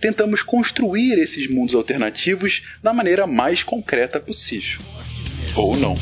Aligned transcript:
tentamos 0.00 0.42
construir 0.42 1.18
esses 1.18 1.50
mundos 1.50 1.74
alternativos 1.74 2.62
da 2.82 2.92
maneira 2.92 3.26
mais 3.26 3.62
concreta 3.62 4.20
possível. 4.20 4.80
Ou 5.54 5.76
não. 5.76 5.96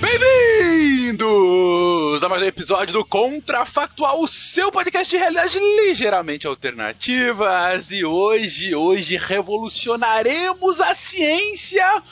Bem-vindos 0.00 2.22
a 2.22 2.28
mais 2.28 2.42
um 2.42 2.46
episódio 2.46 2.94
do 2.94 3.04
Contrafactual, 3.04 4.22
o 4.22 4.28
seu 4.28 4.72
podcast 4.72 5.10
de 5.10 5.16
realidades 5.16 5.54
ligeiramente 5.54 6.46
alternativas. 6.46 7.90
E 7.90 8.04
hoje, 8.04 8.74
hoje 8.74 9.16
revolucionaremos 9.16 10.80
a 10.80 10.94
ciência 10.94 12.02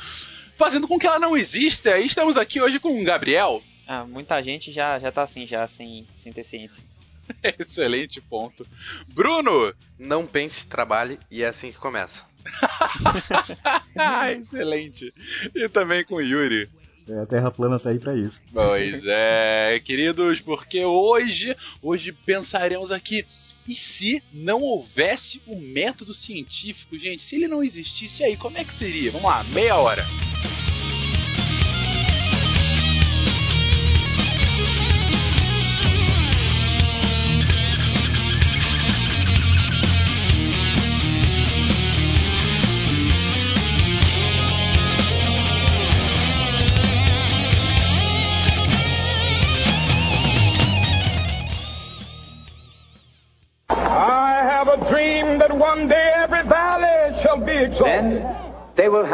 fazendo 0.56 0.88
com 0.88 0.98
que 0.98 1.06
ela 1.06 1.18
não 1.18 1.36
exista. 1.36 1.98
E 1.98 2.06
estamos 2.06 2.36
aqui 2.36 2.60
hoje 2.60 2.78
com 2.78 3.00
o 3.00 3.04
Gabriel. 3.04 3.62
Ah, 3.86 4.04
muita 4.04 4.40
gente 4.42 4.72
já, 4.72 4.98
já 4.98 5.12
tá 5.12 5.22
assim, 5.22 5.46
já 5.46 5.66
sem, 5.66 6.06
sem 6.16 6.32
ter 6.32 6.44
ciência. 6.44 6.82
Excelente 7.58 8.20
ponto. 8.20 8.66
Bruno! 9.08 9.74
Não 9.98 10.26
pense, 10.26 10.66
trabalhe 10.66 11.18
e 11.30 11.42
é 11.42 11.46
assim 11.46 11.70
que 11.70 11.78
começa. 11.78 12.24
Excelente. 14.38 15.12
E 15.54 15.68
também 15.68 16.04
com 16.04 16.16
o 16.16 16.20
Yuri. 16.20 16.68
É, 17.08 17.20
a 17.20 17.26
Terra 17.26 17.50
plana 17.50 17.78
sair 17.78 17.98
para 17.98 18.16
isso. 18.16 18.42
Pois 18.52 19.02
é, 19.04 19.80
queridos, 19.84 20.40
porque 20.40 20.84
hoje, 20.84 21.54
hoje 21.82 22.12
pensaremos 22.12 22.90
aqui 22.90 23.26
e 23.66 23.74
se 23.74 24.22
não 24.32 24.60
houvesse 24.62 25.40
o 25.46 25.58
método 25.58 26.12
científico, 26.12 26.98
gente? 26.98 27.22
Se 27.22 27.36
ele 27.36 27.48
não 27.48 27.62
existisse 27.62 28.22
aí, 28.22 28.36
como 28.36 28.58
é 28.58 28.64
que 28.64 28.74
seria? 28.74 29.10
Vamos 29.10 29.28
lá, 29.28 29.42
meia 29.44 29.76
hora. 29.76 30.04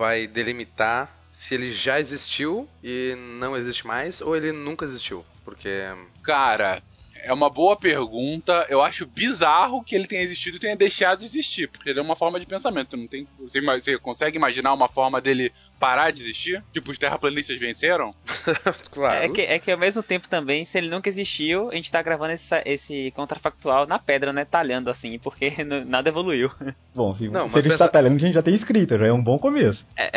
Vai, 0.00 0.26
delimitar 0.26 1.14
se 1.30 1.54
ele 1.54 1.70
já 1.70 2.00
existiu 2.00 2.66
e 2.82 3.14
não 3.38 3.54
existe 3.54 3.86
mais 3.86 4.22
ou 4.22 4.34
ele 4.34 4.50
nunca 4.50 4.86
existiu. 4.86 5.24
Porque. 5.44 5.68
Cara, 6.22 6.82
é 7.24 7.32
uma 7.32 7.50
boa 7.50 7.76
pergunta. 7.76 8.66
Eu 8.68 8.82
acho 8.82 9.06
bizarro 9.06 9.82
que 9.82 9.94
ele 9.94 10.06
tenha 10.06 10.22
existido 10.22 10.56
e 10.56 10.60
tenha 10.60 10.76
deixado 10.76 11.20
de 11.20 11.24
existir, 11.24 11.68
porque 11.68 11.90
ele 11.90 11.98
é 11.98 12.02
uma 12.02 12.16
forma 12.16 12.38
de 12.38 12.46
pensamento. 12.46 12.96
Não 12.96 13.06
tem, 13.06 13.26
você, 13.38 13.60
você 13.60 13.98
consegue 13.98 14.36
imaginar 14.36 14.72
uma 14.72 14.88
forma 14.88 15.20
dele 15.20 15.52
parar 15.78 16.10
de 16.10 16.22
existir? 16.22 16.62
Tipo, 16.72 16.90
os 16.90 16.98
terraplanistas 16.98 17.58
venceram? 17.58 18.14
claro. 18.90 19.24
É 19.24 19.28
que, 19.28 19.40
é 19.40 19.58
que 19.58 19.70
ao 19.70 19.78
mesmo 19.78 20.02
tempo 20.02 20.28
também, 20.28 20.64
se 20.64 20.78
ele 20.78 20.88
nunca 20.88 21.08
existiu, 21.08 21.70
a 21.70 21.74
gente 21.74 21.90
tá 21.90 22.02
gravando 22.02 22.32
esse, 22.32 22.62
esse 22.64 23.10
contrafactual 23.12 23.86
na 23.86 23.98
pedra, 23.98 24.32
né? 24.32 24.44
Talhando 24.44 24.90
assim, 24.90 25.18
porque 25.18 25.52
nada 25.86 26.08
evoluiu. 26.08 26.50
Bom, 26.94 27.14
se, 27.14 27.28
não, 27.28 27.48
se 27.48 27.58
ele 27.58 27.64
pensa... 27.64 27.84
está 27.84 27.88
talhando, 27.88 28.16
a 28.16 28.18
gente 28.18 28.34
já 28.34 28.42
tem 28.42 28.54
escrita, 28.54 28.98
já 28.98 29.06
é 29.06 29.12
um 29.12 29.22
bom 29.22 29.38
começo. 29.38 29.86
É. 29.96 30.10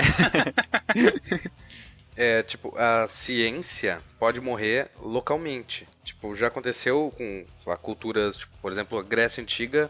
é, 2.16 2.44
tipo, 2.44 2.74
a 2.78 3.07
ciência 3.07 4.01
pode 4.19 4.40
morrer 4.40 4.90
localmente. 5.01 5.88
Tipo, 6.03 6.35
já 6.35 6.47
aconteceu 6.47 7.13
com 7.18 7.46
lá, 7.66 7.78
culturas, 7.78 8.38
tipo, 8.38 8.57
por 8.62 8.72
exemplo, 8.72 8.97
a 9.00 9.03
Grécia 9.03 9.41
Antiga 9.41 9.90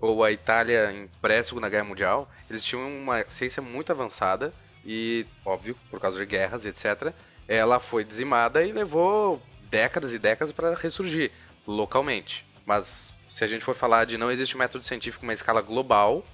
ou 0.00 0.22
a 0.22 0.30
Itália 0.30 0.92
em 0.92 1.08
pré-segunda 1.20 1.68
guerra 1.68 1.84
mundial, 1.84 2.30
eles 2.48 2.64
tinham 2.64 2.86
uma 2.86 3.24
ciência 3.28 3.62
muito 3.62 3.90
avançada 3.90 4.52
e, 4.84 5.26
óbvio, 5.44 5.76
por 5.90 6.00
causa 6.00 6.18
de 6.18 6.26
guerras, 6.26 6.66
etc., 6.66 7.12
ela 7.48 7.78
foi 7.78 8.04
dizimada 8.04 8.62
e 8.62 8.72
levou 8.72 9.42
décadas 9.70 10.12
e 10.12 10.18
décadas 10.18 10.52
para 10.52 10.74
ressurgir 10.74 11.30
localmente. 11.66 12.46
Mas 12.64 13.08
se 13.28 13.44
a 13.44 13.46
gente 13.46 13.64
for 13.64 13.74
falar 13.74 14.04
de 14.04 14.16
não 14.16 14.30
existe 14.30 14.56
método 14.56 14.84
científico 14.84 15.24
em 15.24 15.28
uma 15.28 15.34
escala 15.34 15.60
global, 15.60 16.24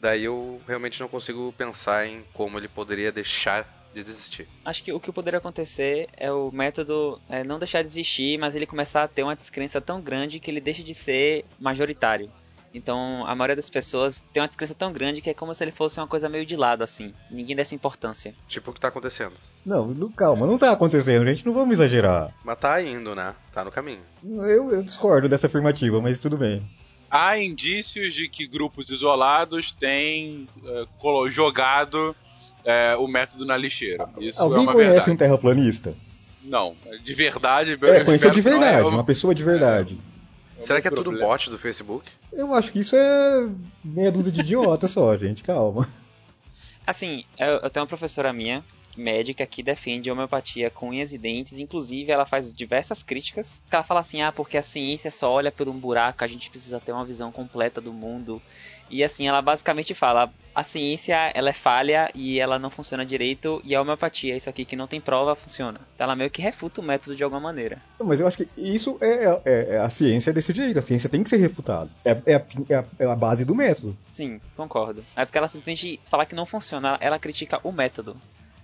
daí 0.00 0.24
eu 0.24 0.60
realmente 0.66 1.00
não 1.00 1.08
consigo 1.08 1.52
pensar 1.52 2.06
em 2.06 2.24
como 2.34 2.58
ele 2.58 2.68
poderia 2.68 3.12
deixar 3.12 3.81
de 3.92 4.00
existir. 4.00 4.48
Acho 4.64 4.82
que 4.82 4.92
o 4.92 5.00
que 5.00 5.12
poderia 5.12 5.38
acontecer 5.38 6.08
é 6.16 6.32
o 6.32 6.50
método 6.50 7.20
é, 7.28 7.44
não 7.44 7.58
deixar 7.58 7.82
de 7.82 7.88
existir, 7.88 8.38
mas 8.38 8.54
ele 8.54 8.66
começar 8.66 9.04
a 9.04 9.08
ter 9.08 9.22
uma 9.22 9.36
descrença 9.36 9.80
tão 9.80 10.00
grande 10.00 10.40
que 10.40 10.50
ele 10.50 10.60
deixa 10.60 10.82
de 10.82 10.94
ser 10.94 11.44
majoritário. 11.58 12.30
Então, 12.74 13.26
a 13.26 13.34
maioria 13.34 13.56
das 13.56 13.68
pessoas 13.68 14.24
tem 14.32 14.40
uma 14.40 14.46
descrença 14.46 14.74
tão 14.74 14.92
grande 14.92 15.20
que 15.20 15.28
é 15.28 15.34
como 15.34 15.54
se 15.54 15.62
ele 15.62 15.72
fosse 15.72 16.00
uma 16.00 16.06
coisa 16.06 16.28
meio 16.28 16.46
de 16.46 16.56
lado, 16.56 16.82
assim. 16.82 17.12
Ninguém 17.30 17.54
desse 17.54 17.74
importância. 17.74 18.34
Tipo 18.48 18.70
o 18.70 18.74
que 18.74 18.80
tá 18.80 18.88
acontecendo. 18.88 19.34
Não, 19.64 19.94
calma, 20.10 20.46
não 20.46 20.58
tá 20.58 20.72
acontecendo, 20.72 21.26
gente. 21.26 21.44
Não 21.44 21.52
vamos 21.52 21.74
exagerar. 21.74 22.34
Mas 22.42 22.58
tá 22.58 22.82
indo, 22.82 23.14
né? 23.14 23.34
Tá 23.52 23.62
no 23.62 23.70
caminho. 23.70 24.00
Eu, 24.24 24.70
eu 24.70 24.82
discordo 24.82 25.28
dessa 25.28 25.46
afirmativa, 25.46 26.00
mas 26.00 26.18
tudo 26.18 26.38
bem. 26.38 26.62
Há 27.10 27.38
indícios 27.38 28.14
de 28.14 28.26
que 28.26 28.46
grupos 28.46 28.88
isolados 28.88 29.70
têm 29.72 30.48
uh, 30.64 31.28
jogado 31.28 32.16
uh, 32.64 33.02
o 33.02 33.08
método 33.08 33.44
na 33.44 33.56
lixeira. 33.56 34.08
Isso 34.18 34.40
Alguém 34.40 34.64
é 34.64 34.72
conhece 34.72 34.90
verdade. 34.90 35.10
um 35.10 35.16
terraplanista? 35.16 35.94
Não, 36.42 36.74
de 37.04 37.14
verdade. 37.14 37.78
É, 37.82 38.04
conhecer 38.04 38.30
de 38.30 38.40
verdade, 38.40 38.80
é, 38.80 38.84
uma 38.84 39.04
pessoa 39.04 39.34
de 39.34 39.42
verdade. 39.42 39.98
É. 40.58 40.66
Será 40.66 40.80
que 40.80 40.88
é 40.88 40.90
tudo 40.90 41.12
bot 41.12 41.50
do 41.50 41.58
Facebook? 41.58 42.10
Eu 42.32 42.54
acho 42.54 42.72
que 42.72 42.80
isso 42.80 42.96
é 42.96 43.48
meia 43.84 44.10
dúzia 44.10 44.32
de 44.32 44.40
idiota 44.40 44.88
só, 44.88 45.14
gente, 45.18 45.42
calma. 45.42 45.88
Assim, 46.86 47.24
eu, 47.38 47.60
eu 47.60 47.70
tenho 47.70 47.82
uma 47.84 47.88
professora 47.88 48.32
minha, 48.32 48.64
médica, 48.96 49.46
que 49.46 49.62
defende 49.62 50.10
a 50.10 50.12
homeopatia 50.12 50.70
com 50.70 50.88
unhas 50.88 51.12
e 51.12 51.18
dentes. 51.18 51.58
Inclusive, 51.58 52.10
ela 52.10 52.26
faz 52.26 52.52
diversas 52.52 53.02
críticas. 53.02 53.60
Ela 53.70 53.82
fala 53.82 54.00
assim: 54.00 54.22
ah, 54.22 54.32
porque 54.32 54.56
a 54.56 54.62
ciência 54.62 55.10
só 55.10 55.30
olha 55.30 55.52
por 55.52 55.68
um 55.68 55.78
buraco, 55.78 56.24
a 56.24 56.26
gente 56.26 56.50
precisa 56.50 56.80
ter 56.80 56.92
uma 56.92 57.04
visão 57.04 57.30
completa 57.30 57.80
do 57.80 57.92
mundo. 57.92 58.42
E 58.90 59.02
assim, 59.02 59.26
ela 59.26 59.40
basicamente 59.40 59.94
fala: 59.94 60.30
a 60.54 60.62
ciência 60.62 61.16
ela 61.34 61.48
é 61.48 61.52
falha 61.52 62.10
e 62.14 62.38
ela 62.38 62.58
não 62.58 62.68
funciona 62.70 63.06
direito, 63.06 63.60
e 63.64 63.74
a 63.74 63.80
homeopatia, 63.80 64.36
isso 64.36 64.50
aqui 64.50 64.64
que 64.64 64.76
não 64.76 64.86
tem 64.86 65.00
prova, 65.00 65.34
funciona. 65.34 65.80
Então 65.94 66.04
ela 66.04 66.16
meio 66.16 66.30
que 66.30 66.42
refuta 66.42 66.80
o 66.80 66.84
método 66.84 67.16
de 67.16 67.24
alguma 67.24 67.40
maneira. 67.40 67.80
Mas 67.98 68.20
eu 68.20 68.26
acho 68.26 68.36
que 68.36 68.48
isso 68.56 68.98
é, 69.00 69.24
é- 69.44 69.74
é 69.74 69.78
a 69.78 69.88
ciência 69.88 70.32
desse 70.32 70.52
jeito. 70.52 70.78
A 70.78 70.82
ciência 70.82 71.08
tem 71.08 71.22
que 71.22 71.30
ser 71.30 71.38
refutada. 71.38 71.90
É, 72.04 72.10
é 72.26 72.34
a, 72.36 72.42
é 72.68 72.74
a- 72.74 72.84
é 72.98 73.06
a 73.06 73.16
base 73.16 73.44
do 73.44 73.54
método. 73.54 73.96
Sim, 74.10 74.40
concordo. 74.56 75.04
É 75.16 75.24
porque 75.24 75.38
ela 75.38 75.48
simplesmente 75.48 75.98
fala 76.10 76.26
que 76.26 76.34
não 76.34 76.44
funciona, 76.44 76.98
ela 77.00 77.18
critica 77.18 77.60
o 77.64 77.72
método. 77.72 78.16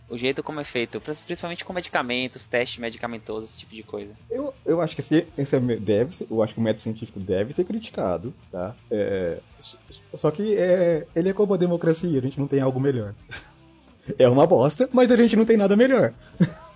O 0.09 0.17
jeito 0.17 0.43
como 0.43 0.61
é 0.61 0.65
feito, 0.65 1.01
principalmente 1.01 1.65
com 1.65 1.73
medicamentos, 1.73 2.47
teste 2.47 2.81
medicamentoso, 2.81 3.45
esse 3.45 3.59
tipo 3.59 3.75
de 3.75 3.83
coisa. 3.83 4.17
Eu, 4.31 4.55
eu 4.65 4.81
acho 4.81 4.95
que 4.95 5.03
a 5.03 5.05
ciência 5.05 5.61
deve 5.61 6.15
ser, 6.15 6.27
eu 6.31 6.43
acho 6.43 6.55
que 6.55 6.61
o 6.61 6.63
método 6.63 6.83
científico 6.83 7.21
deve 7.21 7.53
ser 7.53 7.65
criticado, 7.65 8.33
tá? 8.51 8.75
É, 8.91 9.39
só 10.15 10.31
que 10.31 10.57
é, 10.57 11.07
ele 11.15 11.29
é 11.29 11.33
como 11.33 11.53
a 11.53 11.59
democracia, 11.59 12.19
a 12.19 12.23
gente 12.23 12.39
não 12.39 12.47
tem 12.47 12.61
algo 12.61 12.81
melhor. 12.81 13.15
É 14.19 14.27
uma 14.27 14.47
bosta, 14.47 14.89
mas 14.91 15.11
a 15.11 15.17
gente 15.19 15.37
não 15.37 15.45
tem 15.45 15.59
nada 15.59 15.77
melhor. 15.77 16.15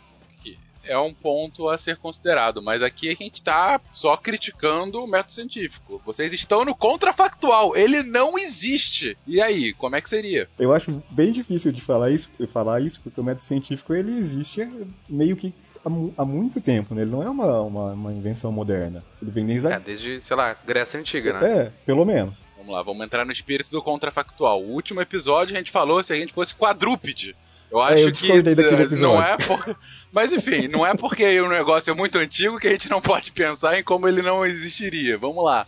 É 0.84 0.98
um 0.98 1.14
ponto 1.14 1.68
a 1.68 1.78
ser 1.78 1.96
considerado, 1.96 2.60
mas 2.62 2.82
aqui 2.82 3.08
a 3.10 3.14
gente 3.14 3.42
tá 3.42 3.80
só 3.92 4.16
criticando 4.16 5.02
o 5.02 5.06
método 5.06 5.32
científico. 5.32 6.02
Vocês 6.04 6.32
estão 6.32 6.64
no 6.64 6.74
contrafactual, 6.74 7.76
ele 7.76 8.02
não 8.02 8.38
existe. 8.38 9.16
E 9.26 9.40
aí, 9.40 9.72
como 9.72 9.96
é 9.96 10.00
que 10.00 10.08
seria? 10.08 10.48
Eu 10.58 10.72
acho 10.72 11.02
bem 11.10 11.32
difícil 11.32 11.70
de 11.72 11.80
falar 11.80 12.10
isso, 12.10 12.30
falar 12.48 12.80
isso 12.80 13.00
porque 13.00 13.20
o 13.20 13.24
método 13.24 13.42
científico 13.44 13.94
ele 13.94 14.10
existe 14.12 14.68
meio 15.08 15.36
que 15.36 15.54
há, 15.84 15.88
mu- 15.88 16.12
há 16.16 16.24
muito 16.24 16.60
tempo, 16.60 16.94
né? 16.94 17.02
Ele 17.02 17.10
não 17.10 17.22
é 17.22 17.30
uma, 17.30 17.60
uma, 17.60 17.92
uma 17.92 18.12
invenção 18.12 18.50
moderna. 18.50 19.04
Ele 19.20 19.30
vem 19.30 19.46
desde 19.46 19.66
É, 19.68 19.78
desde, 19.80 20.20
sei 20.20 20.36
lá, 20.36 20.56
Grécia 20.66 20.98
Antiga, 20.98 21.38
né? 21.40 21.58
É, 21.66 21.72
pelo 21.86 22.04
menos. 22.04 22.36
Vamos 22.56 22.72
lá, 22.74 22.82
vamos 22.82 23.04
entrar 23.04 23.24
no 23.24 23.32
espírito 23.32 23.70
do 23.70 23.82
contrafactual. 23.82 24.62
O 24.62 24.70
último 24.72 25.00
episódio 25.00 25.54
a 25.54 25.58
gente 25.58 25.70
falou 25.70 26.02
se 26.02 26.12
a 26.12 26.16
gente 26.16 26.32
fosse 26.32 26.54
quadrúpede. 26.54 27.34
Eu 27.70 27.80
acho 27.80 27.96
eu 27.98 28.12
que 28.12 28.42
daquele 28.42 28.82
episódio. 28.82 28.98
não 29.16 29.22
é 29.22 29.36
por... 29.38 29.76
Mas 30.12 30.30
enfim, 30.30 30.68
não 30.68 30.86
é 30.86 30.94
porque 30.94 31.40
o 31.40 31.48
negócio 31.48 31.90
é 31.90 31.94
muito 31.94 32.18
antigo 32.18 32.58
que 32.60 32.68
a 32.68 32.72
gente 32.72 32.90
não 32.90 33.00
pode 33.00 33.32
pensar 33.32 33.78
em 33.78 33.82
como 33.82 34.06
ele 34.06 34.20
não 34.20 34.44
existiria. 34.44 35.16
Vamos 35.16 35.42
lá. 35.42 35.66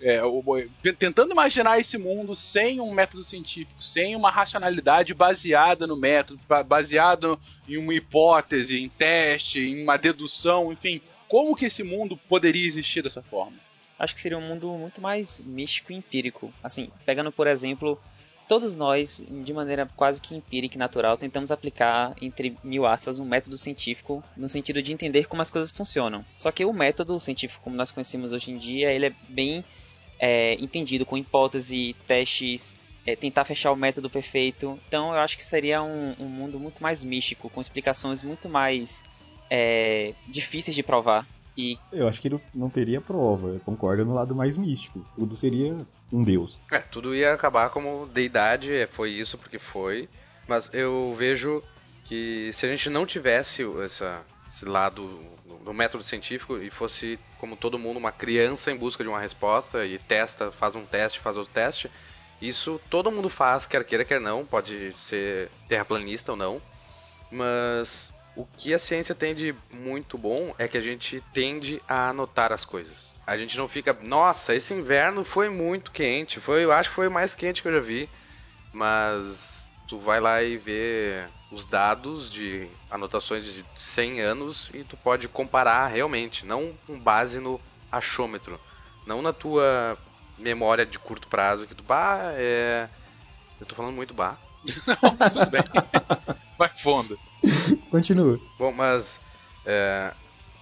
É, 0.00 0.20
tentando 0.98 1.32
imaginar 1.32 1.78
esse 1.78 1.96
mundo 1.96 2.34
sem 2.34 2.80
um 2.80 2.92
método 2.92 3.22
científico, 3.24 3.82
sem 3.82 4.14
uma 4.16 4.30
racionalidade 4.30 5.14
baseada 5.14 5.86
no 5.86 5.96
método, 5.96 6.40
ba- 6.48 6.62
baseado 6.64 7.40
em 7.68 7.76
uma 7.78 7.94
hipótese, 7.94 8.78
em 8.82 8.88
teste, 8.88 9.60
em 9.60 9.82
uma 9.82 9.96
dedução, 9.96 10.72
enfim, 10.72 11.00
como 11.28 11.54
que 11.56 11.66
esse 11.66 11.82
mundo 11.82 12.16
poderia 12.28 12.66
existir 12.66 13.02
dessa 13.02 13.22
forma? 13.22 13.56
Acho 13.98 14.14
que 14.14 14.20
seria 14.20 14.36
um 14.36 14.42
mundo 14.42 14.68
muito 14.72 15.00
mais 15.00 15.40
místico 15.40 15.92
e 15.92 15.94
empírico. 15.94 16.52
Assim, 16.62 16.90
pegando 17.06 17.30
por 17.30 17.46
exemplo, 17.46 17.98
todos 18.48 18.76
nós, 18.76 19.22
de 19.28 19.52
maneira 19.52 19.88
quase 19.96 20.20
que 20.20 20.34
empírica 20.34 20.76
e 20.76 20.78
natural, 20.78 21.16
tentamos 21.16 21.50
aplicar, 21.50 22.14
entre 22.20 22.56
mil 22.62 22.86
aspas, 22.86 23.18
um 23.18 23.24
método 23.24 23.56
científico 23.56 24.22
no 24.36 24.48
sentido 24.48 24.82
de 24.82 24.92
entender 24.92 25.26
como 25.26 25.42
as 25.42 25.50
coisas 25.50 25.70
funcionam. 25.70 26.24
Só 26.34 26.50
que 26.52 26.64
o 26.64 26.72
método 26.72 27.18
científico, 27.18 27.62
como 27.62 27.76
nós 27.76 27.90
conhecemos 27.90 28.32
hoje 28.32 28.50
em 28.50 28.58
dia, 28.58 28.92
ele 28.92 29.06
é 29.06 29.12
bem 29.28 29.64
é, 30.18 30.54
entendido 30.54 31.06
com 31.06 31.16
hipótese, 31.16 31.94
testes, 32.06 32.76
é, 33.06 33.14
tentar 33.16 33.44
fechar 33.44 33.72
o 33.72 33.76
método 33.76 34.08
perfeito. 34.08 34.78
Então 34.88 35.12
eu 35.12 35.18
acho 35.20 35.36
que 35.36 35.44
seria 35.44 35.82
um, 35.82 36.14
um 36.18 36.28
mundo 36.28 36.58
muito 36.58 36.82
mais 36.82 37.02
místico, 37.02 37.50
com 37.50 37.60
explicações 37.60 38.22
muito 38.22 38.48
mais 38.48 39.02
é, 39.50 40.14
difíceis 40.28 40.74
de 40.74 40.82
provar. 40.82 41.26
E 41.56 41.78
Eu 41.92 42.08
acho 42.08 42.20
que 42.20 42.28
ele 42.28 42.40
não 42.54 42.68
teria 42.68 43.00
prova. 43.00 43.48
Eu 43.48 43.60
concordo 43.60 44.04
no 44.04 44.14
lado 44.14 44.34
mais 44.34 44.56
místico. 44.56 45.04
Tudo 45.14 45.36
seria 45.36 45.86
um 46.12 46.24
deus. 46.24 46.58
É, 46.70 46.78
tudo 46.78 47.14
ia 47.14 47.32
acabar 47.32 47.70
como 47.70 48.06
deidade, 48.06 48.72
é, 48.72 48.86
foi 48.86 49.10
isso 49.10 49.38
porque 49.38 49.58
foi. 49.58 50.08
Mas 50.48 50.68
eu 50.72 51.14
vejo 51.16 51.62
que 52.04 52.50
se 52.52 52.66
a 52.66 52.68
gente 52.68 52.90
não 52.90 53.06
tivesse 53.06 53.64
essa, 53.84 54.22
esse 54.46 54.64
lado 54.64 55.20
do, 55.46 55.56
do 55.64 55.74
método 55.74 56.04
científico 56.04 56.56
e 56.58 56.70
fosse, 56.70 57.18
como 57.38 57.56
todo 57.56 57.78
mundo, 57.78 57.98
uma 57.98 58.12
criança 58.12 58.70
em 58.70 58.76
busca 58.76 59.02
de 59.02 59.08
uma 59.08 59.20
resposta 59.20 59.84
e 59.84 59.98
testa, 59.98 60.52
faz 60.52 60.74
um 60.74 60.84
teste, 60.84 61.18
faz 61.18 61.36
outro 61.36 61.52
teste, 61.52 61.90
isso 62.40 62.80
todo 62.90 63.10
mundo 63.10 63.30
faz, 63.30 63.66
quer 63.66 63.82
queira, 63.84 64.04
quer 64.04 64.20
não, 64.20 64.44
pode 64.44 64.92
ser 64.92 65.50
terraplanista 65.68 66.32
ou 66.32 66.36
não. 66.36 66.62
Mas 67.30 68.13
o 68.36 68.44
que 68.44 68.74
a 68.74 68.78
ciência 68.78 69.14
tem 69.14 69.34
de 69.34 69.54
muito 69.70 70.18
bom 70.18 70.54
é 70.58 70.66
que 70.66 70.76
a 70.76 70.80
gente 70.80 71.22
tende 71.32 71.80
a 71.88 72.08
anotar 72.08 72.52
as 72.52 72.64
coisas. 72.64 73.14
A 73.26 73.36
gente 73.36 73.56
não 73.56 73.68
fica, 73.68 73.96
nossa, 74.02 74.54
esse 74.54 74.74
inverno 74.74 75.24
foi 75.24 75.48
muito 75.48 75.90
quente, 75.90 76.40
foi, 76.40 76.64
eu 76.64 76.72
acho 76.72 76.90
que 76.90 76.94
foi 76.94 77.08
o 77.08 77.12
mais 77.12 77.34
quente 77.34 77.62
que 77.62 77.68
eu 77.68 77.72
já 77.74 77.80
vi. 77.80 78.08
Mas 78.72 79.72
tu 79.86 79.98
vai 79.98 80.20
lá 80.20 80.42
e 80.42 80.56
vê 80.56 81.24
os 81.50 81.64
dados 81.64 82.30
de 82.32 82.68
anotações 82.90 83.44
de 83.44 83.64
100 83.76 84.20
anos 84.20 84.70
e 84.74 84.82
tu 84.82 84.96
pode 84.96 85.28
comparar 85.28 85.86
realmente, 85.86 86.44
não 86.44 86.74
com 86.86 86.98
base 86.98 87.38
no 87.38 87.60
achômetro, 87.90 88.58
não 89.06 89.22
na 89.22 89.32
tua 89.32 89.96
memória 90.36 90.84
de 90.84 90.98
curto 90.98 91.28
prazo 91.28 91.66
que 91.66 91.74
tu, 91.74 91.84
bah, 91.84 92.32
é... 92.36 92.88
Eu 93.60 93.66
tô 93.66 93.76
falando 93.76 93.94
muito 93.94 94.12
bah. 94.12 94.36
Tudo 95.32 95.50
bem. 95.50 95.62
Vai 96.58 96.68
fundo. 96.68 97.18
Continua. 97.90 98.40
Bom, 98.58 98.72
mas 98.72 99.20
é, 99.66 100.12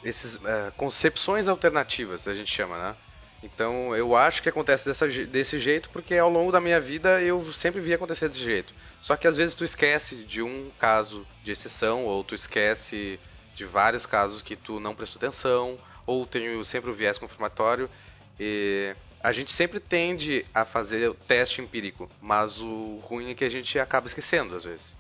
esses 0.03 0.41
é, 0.45 0.73
concepções 0.77 1.49
alternativas 1.49 2.27
a 2.27 2.35
gente 2.35 2.53
chama, 2.53 2.77
né? 2.79 2.97
Então 3.43 3.95
eu 3.97 4.15
acho 4.15 4.43
que 4.43 4.49
acontece 4.49 4.87
dessa, 4.87 5.09
desse 5.09 5.59
jeito 5.59 5.91
porque 5.91 6.17
ao 6.17 6.31
longo 6.31 6.53
da 6.53 6.61
minha 6.61 6.81
vida 6.81 7.21
eu 7.21 7.43
sempre 7.53 7.81
vi 7.81 7.93
acontecer 7.93 8.29
desse 8.29 8.43
jeito. 8.43 8.73
Só 9.01 9.17
que 9.17 9.27
às 9.27 9.37
vezes 9.37 9.55
tu 9.55 9.65
esquece 9.65 10.17
de 10.17 10.43
um 10.43 10.71
caso 10.79 11.27
de 11.43 11.51
exceção 11.51 12.05
ou 12.05 12.23
tu 12.23 12.35
esquece 12.35 13.19
de 13.55 13.65
vários 13.65 14.07
casos 14.07 14.43
que 14.43 14.55
tu 14.55 14.79
não 14.79 14.95
prestou 14.95 15.19
atenção 15.19 15.79
ou 16.07 16.25
tem 16.27 16.63
sempre 16.65 16.91
o 16.91 16.95
viés 16.95 17.19
confirmatório 17.19 17.91
e 18.39 18.95
a 19.23 19.33
gente 19.33 19.53
sempre 19.53 19.79
tende 19.79 20.45
a 20.53 20.65
fazer 20.65 21.09
o 21.09 21.15
teste 21.15 21.61
empírico, 21.61 22.11
mas 22.21 22.61
o 22.61 22.99
ruim 23.03 23.31
é 23.31 23.35
que 23.35 23.45
a 23.45 23.49
gente 23.49 23.79
acaba 23.79 24.07
esquecendo 24.07 24.57
às 24.57 24.65
vezes. 24.65 24.97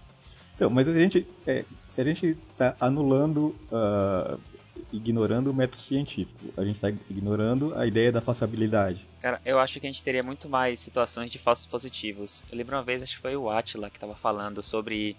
Então, 0.55 0.71
mas 0.71 0.87
a 0.89 0.95
gente, 0.95 1.27
é, 1.47 1.65
se 1.89 2.01
a 2.01 2.05
gente 2.05 2.27
está 2.27 2.77
anulando, 2.79 3.55
ah, 3.73 4.39
ignorando 4.93 5.51
o 5.51 5.55
método 5.55 5.79
científico, 5.79 6.53
a 6.57 6.65
gente 6.65 6.77
está 6.77 6.91
ignorando 7.11 7.75
a 7.77 7.87
ideia 7.87 8.13
da 8.13 8.21
falsibilidade. 8.21 9.07
Cara, 9.21 9.41
eu 9.45 9.59
acho 9.59 9.81
que 9.81 9.87
a 9.87 9.91
gente 9.91 10.05
teria 10.05 10.23
muito 10.23 10.49
mais 10.49 10.79
situações 10.79 11.31
de 11.31 11.39
falsos 11.39 11.67
positivos. 11.67 12.45
Eu 12.51 12.57
lembro 12.57 12.77
uma 12.77 12.83
vez, 12.83 13.03
acho 13.03 13.17
que 13.17 13.23
foi 13.23 13.37
o 13.37 13.51
Atila 13.51 13.91
que 13.91 13.97
estava 13.97 14.15
falando 14.15 14.63
sobre 14.63 15.17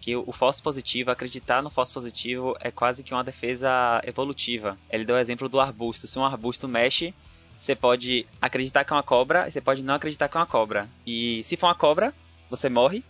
que 0.00 0.14
o 0.14 0.24
o 0.26 0.32
falso 0.32 0.62
positivo, 0.62 1.10
acreditar 1.10 1.62
no 1.62 1.70
falso 1.70 1.92
positivo 1.92 2.56
é 2.60 2.70
quase 2.70 3.02
que 3.02 3.12
uma 3.12 3.24
defesa 3.24 4.00
evolutiva. 4.04 4.78
Ele 4.88 5.04
deu 5.04 5.16
o 5.16 5.18
exemplo 5.18 5.48
do 5.48 5.60
arbusto. 5.60 6.06
Se 6.06 6.18
um 6.18 6.24
arbusto 6.24 6.68
mexe, 6.68 7.14
você 7.56 7.74
pode 7.74 8.26
acreditar 8.40 8.84
que 8.84 8.92
é 8.92 8.96
uma 8.96 9.02
cobra 9.02 9.48
e 9.48 9.52
você 9.52 9.60
pode 9.60 9.82
não 9.82 9.94
acreditar 9.94 10.28
que 10.28 10.36
é 10.36 10.40
uma 10.40 10.46
cobra. 10.46 10.88
E 11.06 11.42
se 11.44 11.56
for 11.56 11.66
uma 11.66 11.74
cobra, 11.74 12.12
você 12.50 12.68
morre. 12.68 13.02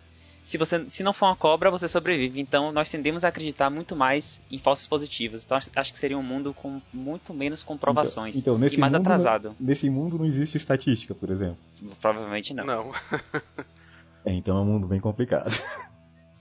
Se, 0.43 0.57
você, 0.57 0.89
se 0.89 1.03
não 1.03 1.13
for 1.13 1.27
uma 1.27 1.35
cobra, 1.35 1.73
você 1.73 1.89
sobrevive. 1.89 2.41
Então 2.41 2.71
nós 2.71 2.89
tendemos 2.89 3.25
a 3.25 3.29
acreditar 3.29 3.69
muito 3.69 3.97
mais 3.97 4.41
em 4.49 4.59
falsos 4.59 4.87
positivos. 4.87 5.45
Então 5.45 5.59
acho- 5.59 5.93
que 5.93 5.99
seria 5.99 6.17
um 6.17 6.23
mundo 6.23 6.55
com 6.55 6.81
muito 6.95 7.35
menos 7.35 7.65
comprovações. 7.65 8.37
Então, 8.37 8.55
então, 8.55 8.59
nesse 8.59 8.77
e 8.77 8.79
mais 8.79 8.93
mundo, 8.93 9.03
atrasado. 9.03 9.49
Não, 9.49 9.57
nesse 9.59 9.91
mundo 9.91 10.17
não 10.19 10.25
existe 10.25 10.57
estatística, 10.57 11.15
por 11.17 11.31
exemplo. 11.31 11.59
Provavelmente 12.01 12.55
não. 12.55 12.65
Não. 12.65 12.93
É, 14.25 14.33
então 14.33 14.59
é 14.59 14.61
um 14.61 14.65
mundo 14.65 14.89
bem 14.89 14.99
complicado. 14.99 15.49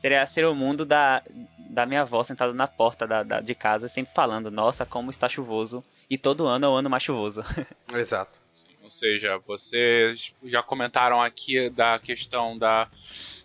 Seria, 0.06 0.28
seria 0.28 0.52
o 0.52 0.56
mundo 0.56 0.86
da, 0.86 1.24
da 1.58 1.84
minha 1.84 2.02
avó 2.02 2.24
sentada 2.24 2.54
na 2.54 2.68
porta 2.68 3.08
da, 3.08 3.24
da- 3.24 3.42
de 3.42 3.56
casa, 3.56 3.88
sempre 3.88 4.14
falando: 4.14 4.52
Nossa, 4.52 4.86
como 4.86 5.10
está 5.10 5.28
chuvoso. 5.28 5.84
E 6.08 6.16
todo 6.16 6.46
ano 6.46 6.64
é 6.68 6.70
o 6.70 6.76
ano 6.76 6.92
mais 6.92 7.02
chuvoso. 7.02 7.42
Exato. 7.92 8.40
Ou 8.84 8.92
seja, 8.92 9.40
vocês 9.48 10.32
já 10.44 10.62
comentaram 10.62 11.20
aqui 11.20 11.72
da 11.72 11.98
questão 11.98 12.56
da 12.56 12.88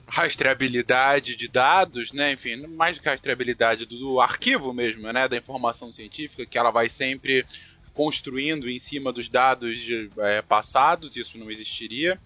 rastreabilidade 0.06 1.34
de 1.34 1.48
dados, 1.48 2.12
né? 2.12 2.32
Enfim, 2.32 2.66
mais 2.66 2.96
do 2.96 3.00
que 3.02 3.08
a 3.08 3.12
rastreabilidade 3.12 3.86
do 3.86 4.20
arquivo 4.20 4.74
mesmo, 4.74 5.10
né? 5.10 5.26
Da 5.28 5.38
informação 5.38 5.90
científica, 5.90 6.44
que 6.44 6.58
ela 6.58 6.70
vai 6.70 6.90
sempre 6.90 7.46
construindo 7.94 8.68
em 8.68 8.78
cima 8.78 9.10
dos 9.10 9.30
dados 9.30 9.80
de, 9.80 10.10
é, 10.18 10.42
passados, 10.42 11.16
isso 11.16 11.38
não 11.38 11.50
existiria. 11.50 12.20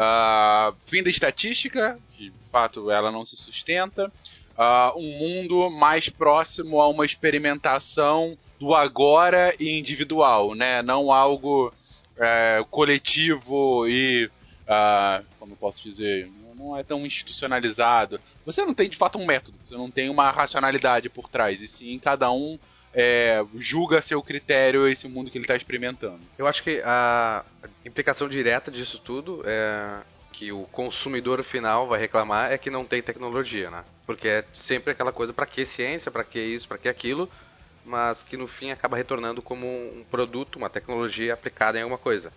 Ah, 0.00 0.72
fim 0.86 1.02
da 1.02 1.10
estatística, 1.10 1.98
que 2.16 2.30
de 2.30 2.50
fato 2.52 2.88
ela 2.88 3.10
não 3.10 3.26
se 3.26 3.36
sustenta. 3.36 4.12
Ah, 4.56 4.92
um 4.94 5.18
mundo 5.18 5.68
mais 5.68 6.08
próximo 6.08 6.80
a 6.80 6.86
uma 6.86 7.04
experimentação 7.04 8.38
do 8.60 8.74
agora 8.74 9.52
e 9.58 9.76
individual, 9.76 10.54
né? 10.54 10.82
Não 10.82 11.12
algo 11.12 11.72
é, 12.16 12.64
coletivo 12.70 13.88
e 13.88 14.30
ah, 14.68 15.22
como 15.40 15.54
eu 15.54 15.56
posso 15.56 15.82
dizer, 15.82 16.30
não 16.56 16.76
é 16.76 16.82
tão 16.82 17.04
institucionalizado. 17.04 18.20
Você 18.44 18.64
não 18.64 18.74
tem 18.74 18.88
de 18.88 18.96
fato 18.96 19.18
um 19.18 19.26
método, 19.26 19.58
você 19.64 19.74
não 19.74 19.90
tem 19.90 20.08
uma 20.08 20.30
racionalidade 20.30 21.08
por 21.08 21.28
trás, 21.28 21.60
e 21.62 21.66
sim 21.66 21.98
cada 21.98 22.30
um 22.30 22.58
é, 23.00 23.46
julga 23.54 24.02
seu 24.02 24.20
critério 24.20 24.88
esse 24.88 25.06
mundo 25.06 25.30
que 25.30 25.38
ele 25.38 25.44
está 25.44 25.54
experimentando. 25.54 26.18
Eu 26.36 26.48
acho 26.48 26.64
que 26.64 26.82
a 26.84 27.44
implicação 27.86 28.28
direta 28.28 28.72
disso 28.72 28.98
tudo 28.98 29.40
é 29.46 30.00
que 30.32 30.50
o 30.50 30.64
consumidor 30.64 31.44
final 31.44 31.86
vai 31.86 32.00
reclamar 32.00 32.50
é 32.50 32.58
que 32.58 32.68
não 32.68 32.84
tem 32.84 33.00
tecnologia, 33.00 33.70
né? 33.70 33.84
Porque 34.04 34.26
é 34.26 34.44
sempre 34.52 34.90
aquela 34.90 35.12
coisa 35.12 35.32
para 35.32 35.46
que 35.46 35.64
ciência, 35.64 36.10
para 36.10 36.24
que 36.24 36.40
isso, 36.40 36.66
para 36.66 36.76
que 36.76 36.88
aquilo, 36.88 37.30
mas 37.84 38.24
que 38.24 38.36
no 38.36 38.48
fim 38.48 38.72
acaba 38.72 38.96
retornando 38.96 39.40
como 39.40 39.64
um 39.64 40.04
produto, 40.10 40.56
uma 40.56 40.68
tecnologia 40.68 41.34
aplicada 41.34 41.78
em 41.78 41.82
alguma 41.82 41.98
coisa. 41.98 42.32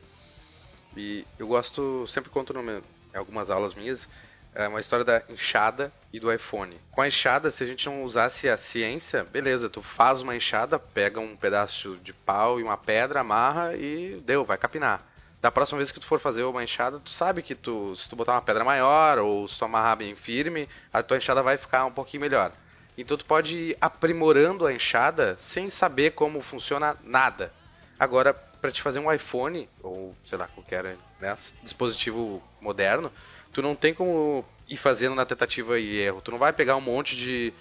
E 0.96 1.25
eu 1.39 1.48
gosto, 1.48 2.06
sempre 2.08 2.30
conto 2.30 2.53
em 2.53 3.18
algumas 3.18 3.50
aulas 3.50 3.74
minhas, 3.74 4.08
é 4.53 4.67
uma 4.67 4.79
história 4.79 5.05
da 5.05 5.22
enxada 5.29 5.91
e 6.12 6.20
do 6.20 6.31
iPhone. 6.31 6.79
Com 6.91 7.01
a 7.01 7.08
enxada, 7.08 7.51
se 7.51 7.63
a 7.63 7.67
gente 7.67 7.86
não 7.88 8.03
usasse 8.03 8.50
a 8.50 8.58
ciência, 8.58 9.24
beleza, 9.24 9.70
tu 9.70 9.81
faz 9.81 10.22
uma 10.22 10.36
enxada, 10.36 10.77
pega 10.77 11.20
um 11.20 11.36
pedaço 11.36 11.98
de 12.03 12.13
pau 12.13 12.60
e 12.60 12.63
uma 12.63 12.77
pedra, 12.77 13.22
amarra 13.22 13.75
e 13.75 14.22
deu, 14.25 14.43
vai 14.43 14.58
capinar. 14.58 15.08
Da 15.41 15.50
próxima 15.50 15.77
vez 15.77 15.91
que 15.91 16.00
tu 16.00 16.05
for 16.05 16.20
fazer 16.20 16.43
uma 16.43 16.63
enxada, 16.63 17.00
tu 17.00 17.10
sabe 17.10 17.41
que 17.41 17.55
tu, 17.55 17.96
se 17.96 18.08
tu 18.08 18.15
botar 18.15 18.34
uma 18.34 18.41
pedra 18.41 18.63
maior 18.63 19.17
ou 19.17 19.48
se 19.48 19.58
tu 19.58 19.65
amarrar 19.65 19.98
bem 19.98 20.15
firme, 20.15 20.70
a 20.93 21.01
tua 21.01 21.17
enxada 21.17 21.41
vai 21.41 21.58
ficar 21.58 21.86
um 21.86 21.91
pouquinho 21.91 22.22
melhor. 22.22 22.51
Então 22.98 23.17
tu 23.17 23.25
pode 23.25 23.58
ir 23.58 23.77
aprimorando 23.81 24.67
a 24.67 24.74
enxada 24.74 25.36
sem 25.39 25.70
saber 25.70 26.12
como 26.12 26.41
funciona 26.41 26.96
nada. 27.03 27.51
Agora, 27.98 28.34
para 28.34 28.72
te 28.72 28.81
fazer 28.81 29.00
um 29.00 29.12
iPhone 29.12 29.67
ou 29.81 30.15
sei 30.24 30.38
lá 30.38 30.48
qualquer 30.48 30.96
né, 31.20 31.36
dispositivo 31.63 32.43
moderno, 32.60 33.12
tu 33.51 33.62
não 33.62 33.75
tem 33.75 33.93
como 33.93 34.46
ir 34.67 34.77
fazendo 34.77 35.15
na 35.15 35.25
tentativa 35.25 35.79
e 35.79 35.98
erro. 35.98 36.22
Tu 36.22 36.31
não 36.31 36.39
vai 36.39 36.53
pegar 36.53 36.75
um 36.75 36.81
monte 36.81 37.15
de 37.15 37.53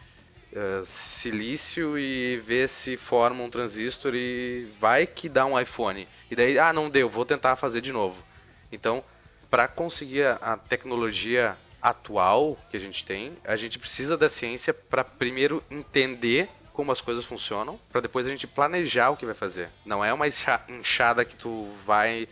uh, 0.52 0.84
silício 0.86 1.98
e 1.98 2.38
ver 2.38 2.68
se 2.68 2.96
forma 2.96 3.42
um 3.42 3.50
transistor 3.50 4.14
e 4.14 4.68
vai 4.78 5.06
que 5.06 5.28
dá 5.28 5.44
um 5.44 5.58
iPhone. 5.58 6.06
E 6.30 6.36
daí, 6.36 6.58
ah, 6.58 6.72
não 6.72 6.88
deu, 6.88 7.10
vou 7.10 7.24
tentar 7.24 7.56
fazer 7.56 7.80
de 7.80 7.92
novo. 7.92 8.22
Então, 8.70 9.02
para 9.50 9.66
conseguir 9.66 10.24
a 10.40 10.56
tecnologia 10.56 11.56
atual 11.82 12.56
que 12.70 12.76
a 12.76 12.80
gente 12.80 13.04
tem, 13.04 13.36
a 13.44 13.56
gente 13.56 13.78
precisa 13.78 14.16
da 14.16 14.28
ciência 14.28 14.72
para 14.72 15.02
primeiro 15.02 15.62
entender 15.70 16.48
como 16.72 16.92
as 16.92 17.00
coisas 17.00 17.24
funcionam, 17.24 17.78
para 17.90 18.00
depois 18.00 18.26
a 18.26 18.30
gente 18.30 18.46
planejar 18.46 19.10
o 19.10 19.16
que 19.16 19.26
vai 19.26 19.34
fazer. 19.34 19.68
Não 19.84 20.04
é 20.04 20.12
uma 20.12 20.26
enxada 20.26 21.24
que 21.24 21.36
tu 21.36 21.68
vai 21.84 22.28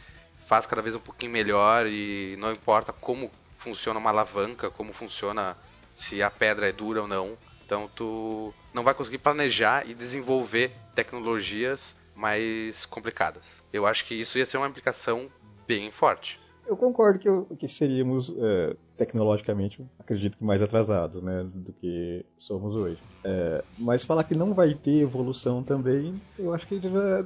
faz 0.47 0.65
cada 0.65 0.81
vez 0.81 0.95
um 0.95 1.01
pouquinho 1.01 1.31
melhor 1.31 1.87
e 1.87 2.35
não 2.39 2.51
importa 2.51 2.91
como 2.91 3.31
funciona 3.59 3.99
uma 3.99 4.11
alavanca, 4.11 4.71
como 4.71 4.93
funciona 4.93 5.57
se 5.95 6.23
a 6.23 6.31
pedra 6.31 6.69
é 6.69 6.73
dura 6.73 7.03
ou 7.03 7.09
não. 7.09 7.37
Então 7.67 7.91
tu 7.95 8.55
não 8.73 8.83
vai 8.83 8.95
conseguir 8.95 9.19
planejar 9.19 9.89
e 9.89 9.95
desenvolver 9.95 10.73
tecnologias 10.95 11.95
mais 12.15 12.87
complicadas. 12.87 13.63
Eu 13.73 13.87
acho 13.87 14.05
que 14.07 14.15
isso 14.15 14.39
ia 14.39 14.47
ser 14.47 14.57
uma 14.57 14.69
implicação 14.69 15.29
bem 15.67 15.91
forte. 15.91 16.39
Eu 16.67 16.77
concordo 16.77 17.19
que, 17.19 17.29
eu, 17.29 17.47
que 17.59 17.67
seríamos 17.67 18.31
é, 18.37 18.77
tecnologicamente, 18.97 19.83
acredito 19.99 20.37
que 20.37 20.45
mais 20.45 20.61
atrasados, 20.61 21.23
né, 21.23 21.49
do 21.55 21.73
que 21.73 22.27
somos 22.39 22.75
hoje. 22.75 23.03
É, 23.25 23.65
mas 23.79 24.03
falar 24.05 24.25
que 24.25 24.35
não 24.35 24.53
vai 24.53 24.75
ter 24.75 25.01
evolução 25.01 25.63
também, 25.63 26.21
eu 26.39 26.53
acho 26.53 26.67
que 26.67 26.79
já 26.79 27.25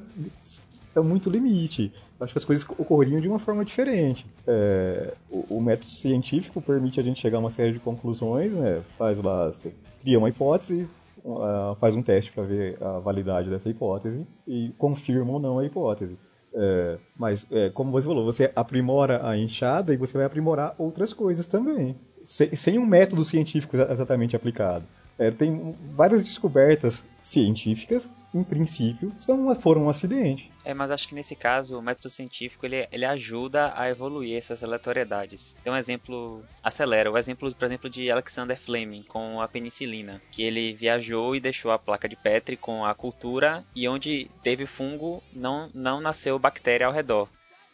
é 0.95 1.01
muito 1.01 1.31
limite. 1.31 1.93
Acho 2.21 2.33
que 2.33 2.39
as 2.39 2.45
coisas 2.45 2.69
ocorreriam 2.69 3.21
de 3.21 3.29
uma 3.29 3.39
forma 3.39 3.65
diferente. 3.65 4.27
É, 4.47 5.15
o, 5.31 5.57
o, 5.57 5.61
método 5.61 5.89
científico 5.89 6.61
permite 6.61 7.01
a 7.01 7.03
gente 7.03 7.21
chegar 7.21 7.39
a 7.39 7.41
uma 7.41 7.51
série 7.51 7.73
de 7.73 7.79
conclusões, 7.79 8.53
né? 8.53 8.83
faz 8.97 9.19
lá, 9.19 9.47
você 9.47 9.73
cria 10.01 10.19
uma 10.19 10.29
hipótese, 10.29 10.89
uh, 11.25 11.75
faz 11.77 11.95
um 11.95 12.03
teste 12.03 12.33
para 12.33 12.43
ver 12.43 12.83
a 12.83 12.99
validade 12.99 13.49
dessa 13.49 13.69
hipótese 13.69 14.27
e 14.47 14.73
confirma 14.79 15.33
ou 15.33 15.41
não 15.41 15.59
a 15.59 15.65
hipótese. 15.65 16.19
É, 16.55 16.99
mas, 17.17 17.47
é, 17.51 17.71
como 17.71 17.91
você 17.91 18.07
falou, 18.07 18.25
você 18.25 18.53
aprimora 18.55 19.27
a 19.27 19.37
enxada 19.37 19.95
e 19.95 19.97
você 19.97 20.19
vai 20.19 20.27
aprimorar 20.27 20.75
outras 20.77 21.13
coisas 21.13 21.47
também, 21.47 21.97
sem, 22.25 22.55
sem 22.55 22.79
um 22.79 22.85
método 22.85 23.25
científico 23.25 23.77
exatamente 23.77 24.37
aplicado. 24.37 24.85
É, 25.19 25.31
tem 25.31 25.75
várias 25.93 26.23
descobertas 26.23 27.05
científicas, 27.23 28.09
em 28.35 28.43
princípio, 28.43 29.13
são, 29.21 29.55
foram 29.55 29.85
um 29.85 29.89
acidente. 29.89 30.51
É, 30.65 30.73
mas 30.73 30.91
acho 30.91 31.09
que 31.09 31.15
nesse 31.15 31.37
caso 31.37 31.79
o 31.79 31.83
método 31.83 32.09
científico 32.09 32.65
ele, 32.65 32.89
ele 32.91 33.05
ajuda 33.05 33.73
a 33.77 33.89
evoluir 33.89 34.37
essas 34.37 34.65
aleatoriedades. 34.65 35.57
Tem 35.63 35.73
um 35.73 35.77
exemplo, 35.77 36.43
acelera, 36.63 37.11
o 37.11 37.19
exemplo, 37.19 37.55
por 37.55 37.65
exemplo, 37.65 37.91
de 37.91 38.11
Alexander 38.11 38.59
Fleming 38.59 39.03
com 39.03 39.41
a 39.41 39.49
penicilina, 39.49 40.23
que 40.31 40.43
ele 40.43 40.73
viajou 40.73 41.37
e 41.37 41.41
deixou 41.41 41.71
a 41.71 41.79
placa 41.79 42.09
de 42.09 42.17
Petri 42.17 42.57
com 42.57 42.85
a 42.85 42.95
cultura 42.95 43.65
e 43.75 43.89
onde 43.89 44.31
teve 44.43 44.67
fungo 44.67 45.23
não, 45.33 45.71
não 45.75 46.01
nasceu 46.01 46.39
bactéria 46.39 46.87
ao 46.87 46.93
redor. 46.93 47.29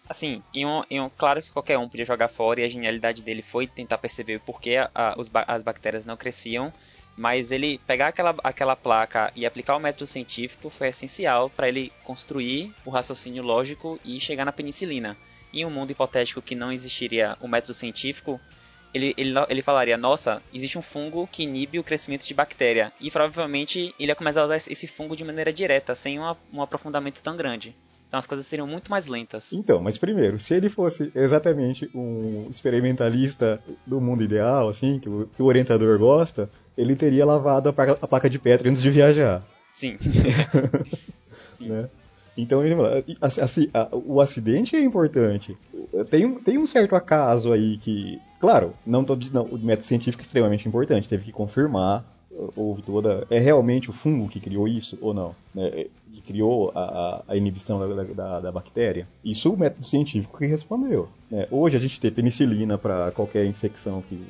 Assim, 0.08 0.42
em 0.54 0.64
um, 0.64 0.82
em 0.90 1.00
um, 1.00 1.10
claro 1.10 1.42
que 1.42 1.50
qualquer 1.50 1.78
um 1.78 1.86
podia 1.86 2.04
jogar 2.04 2.28
fora 2.28 2.60
e 2.60 2.64
a 2.64 2.68
genialidade 2.68 3.22
dele 3.22 3.42
foi 3.42 3.66
tentar 3.66 3.98
perceber 3.98 4.40
por 4.40 4.58
que 4.58 4.74
a, 4.74 4.90
a, 4.94 5.14
os, 5.18 5.30
as 5.46 5.62
bactérias 5.62 6.04
não 6.04 6.16
cresciam 6.16 6.72
mas 7.18 7.50
ele 7.50 7.80
pegar 7.84 8.08
aquela, 8.08 8.34
aquela 8.44 8.76
placa 8.76 9.32
e 9.34 9.44
aplicar 9.44 9.76
o 9.76 9.80
método 9.80 10.06
científico 10.06 10.70
foi 10.70 10.87
essencial 10.88 11.50
para 11.50 11.68
ele 11.68 11.92
construir 12.04 12.72
o 12.84 12.90
raciocínio 12.90 13.42
lógico 13.42 13.98
e 14.04 14.20
chegar 14.20 14.44
na 14.44 14.52
penicilina. 14.52 15.16
Em 15.52 15.64
um 15.66 15.70
mundo 15.70 15.90
hipotético 15.90 16.40
que 16.40 16.54
não 16.54 16.70
existiria 16.70 17.37
o 17.40 17.48
método 17.48 17.75
científico, 17.75 18.40
ele, 18.94 19.14
ele, 19.16 19.34
ele 19.48 19.62
falaria: 19.62 19.96
Nossa, 19.96 20.40
existe 20.54 20.78
um 20.78 20.82
fungo 20.82 21.26
que 21.26 21.42
inibe 21.42 21.80
o 21.80 21.84
crescimento 21.84 22.25
de 22.25 22.34
bactéria. 22.34 22.92
E 23.00 23.10
provavelmente 23.10 23.92
ele 23.98 24.12
ia 24.12 24.14
começar 24.14 24.42
a 24.42 24.44
usar 24.44 24.56
esse 24.56 24.87
fungo 24.87 25.16
de 25.16 25.25
maneira 25.25 25.52
direta, 25.52 25.96
sem 25.96 26.20
uma, 26.20 26.37
um 26.52 26.62
aprofundamento 26.62 27.20
tão 27.20 27.37
grande. 27.37 27.75
Então 28.08 28.18
as 28.18 28.26
coisas 28.26 28.46
seriam 28.46 28.66
muito 28.66 28.90
mais 28.90 29.06
lentas. 29.06 29.52
Então, 29.52 29.80
mas 29.82 29.98
primeiro, 29.98 30.38
se 30.38 30.54
ele 30.54 30.70
fosse 30.70 31.12
exatamente 31.14 31.88
um 31.94 32.48
experimentalista 32.50 33.62
do 33.86 34.00
mundo 34.00 34.22
ideal, 34.22 34.68
assim, 34.68 34.98
que 34.98 35.08
o, 35.08 35.28
que 35.36 35.42
o 35.42 35.44
orientador 35.44 35.98
gosta, 35.98 36.50
ele 36.76 36.96
teria 36.96 37.26
lavado 37.26 37.68
a 37.68 37.72
placa, 37.72 37.98
a 38.00 38.08
placa 38.08 38.30
de 38.30 38.38
Petri 38.38 38.70
antes 38.70 38.80
de 38.80 38.90
viajar. 38.90 39.46
Sim. 39.74 39.98
Sim. 41.28 41.68
Né? 41.68 41.88
Então, 42.36 42.62
assim, 43.20 43.68
o 43.92 44.20
acidente 44.20 44.74
é 44.74 44.80
importante. 44.80 45.58
Tem, 46.08 46.34
tem 46.36 46.56
um 46.56 46.66
certo 46.66 46.94
acaso 46.94 47.52
aí 47.52 47.76
que, 47.76 48.20
claro, 48.40 48.74
não, 48.86 49.04
tô, 49.04 49.18
não 49.32 49.42
o 49.42 49.58
método 49.58 49.86
científico 49.86 50.22
é 50.22 50.24
extremamente 50.24 50.66
importante, 50.66 51.08
teve 51.08 51.24
que 51.24 51.32
confirmar 51.32 52.04
houve 52.56 52.82
toda. 52.82 53.26
É 53.30 53.38
realmente 53.38 53.90
o 53.90 53.92
fungo 53.92 54.28
que 54.28 54.40
criou 54.40 54.68
isso 54.68 54.99
ou 55.00 55.12
não? 55.14 55.35
Né? 55.54 55.87
Que 56.12 56.20
criou 56.20 56.73
a, 56.75 57.23
a 57.28 57.37
inibição 57.37 57.78
da, 57.78 58.02
da, 58.04 58.40
da, 58.40 58.52
bactéria? 58.52 59.06
Isso 59.25 59.52
o 59.52 59.58
método 59.58 59.87
científico 59.87 60.38
que 60.38 60.47
respondeu. 60.47 61.08
Né? 61.30 61.47
Hoje 61.50 61.76
a 61.76 61.80
gente 61.80 62.00
tem 62.00 62.11
penicilina 62.11 62.78
para 62.78 63.11
qualquer 63.12 63.44
infecção 63.47 64.02
que 64.02 64.23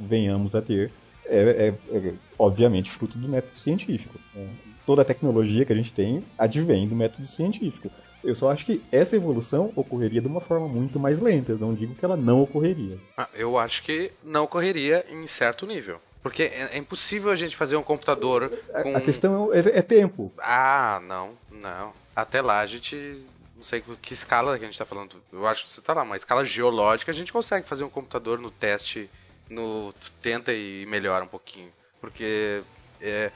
venhamos 0.00 0.54
a 0.54 0.62
ter. 0.62 0.90
É, 1.26 1.68
é, 1.92 1.96
é, 1.96 2.12
obviamente 2.36 2.90
fruto 2.90 3.16
do 3.16 3.28
método 3.28 3.56
científico. 3.56 4.18
Né? 4.34 4.48
Toda 4.84 5.02
a 5.02 5.04
tecnologia 5.04 5.64
que 5.64 5.72
a 5.72 5.76
gente 5.76 5.94
tem 5.94 6.24
advém 6.36 6.88
do 6.88 6.96
método 6.96 7.26
científico. 7.26 7.90
Eu 8.22 8.34
só 8.34 8.50
acho 8.50 8.66
que 8.66 8.82
essa 8.90 9.16
evolução 9.16 9.72
ocorreria 9.76 10.20
de 10.20 10.26
uma 10.26 10.40
forma 10.40 10.68
muito 10.68 10.98
mais 10.98 11.20
lenta. 11.20 11.52
Eu 11.52 11.58
não 11.58 11.72
digo 11.72 11.94
que 11.94 12.04
ela 12.04 12.16
não 12.16 12.42
ocorreria. 12.42 12.98
Ah, 13.16 13.28
eu 13.32 13.56
acho 13.56 13.82
que 13.82 14.10
não 14.24 14.44
ocorreria 14.44 15.06
em 15.10 15.26
certo 15.26 15.66
nível. 15.66 16.00
Porque 16.22 16.44
é, 16.44 16.70
é 16.72 16.78
impossível 16.78 17.30
a 17.30 17.36
gente 17.36 17.56
fazer 17.56 17.76
um 17.76 17.82
computador 17.82 18.50
com... 18.82 18.96
A 18.96 19.00
questão 19.00 19.52
é, 19.52 19.78
é, 19.78 19.82
tempo. 19.82 20.32
Ah, 20.38 21.00
não, 21.04 21.36
não. 21.50 21.92
Até 22.14 22.42
lá 22.42 22.60
a 22.60 22.66
gente... 22.66 23.24
Não 23.56 23.62
sei 23.62 23.82
que 24.00 24.14
escala 24.14 24.58
que 24.58 24.64
a 24.64 24.66
gente 24.66 24.74
está 24.74 24.86
falando. 24.86 25.22
Eu 25.30 25.46
acho 25.46 25.66
que 25.66 25.72
você 25.72 25.80
está 25.80 25.92
lá, 25.92 26.02
uma 26.02 26.16
escala 26.16 26.44
geológica 26.44 27.10
a 27.10 27.14
gente 27.14 27.32
consegue 27.32 27.68
fazer 27.68 27.84
um 27.84 27.90
computador 27.90 28.38
no 28.38 28.50
teste, 28.50 29.10
no 29.50 29.92
tenta 30.22 30.50
e 30.50 30.86
melhora 30.86 31.24
um 31.24 31.28
pouquinho. 31.28 31.70
Porque 32.00 32.62
é, 33.02 33.30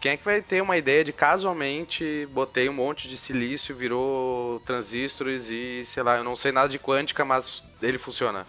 quem 0.00 0.12
é 0.12 0.16
que 0.16 0.24
vai 0.24 0.40
ter 0.40 0.62
uma 0.62 0.76
ideia 0.76 1.04
de 1.04 1.12
casualmente 1.12 2.26
botei 2.32 2.68
um 2.68 2.74
monte 2.74 3.08
de 3.08 3.16
silício, 3.16 3.76
virou 3.76 4.60
transistores 4.60 5.48
e 5.50 5.84
sei 5.86 6.02
lá, 6.02 6.16
eu 6.16 6.24
não 6.24 6.36
sei 6.36 6.52
nada 6.52 6.68
de 6.68 6.78
quântica, 6.78 7.24
mas 7.24 7.62
ele 7.82 7.98
funciona. 7.98 8.46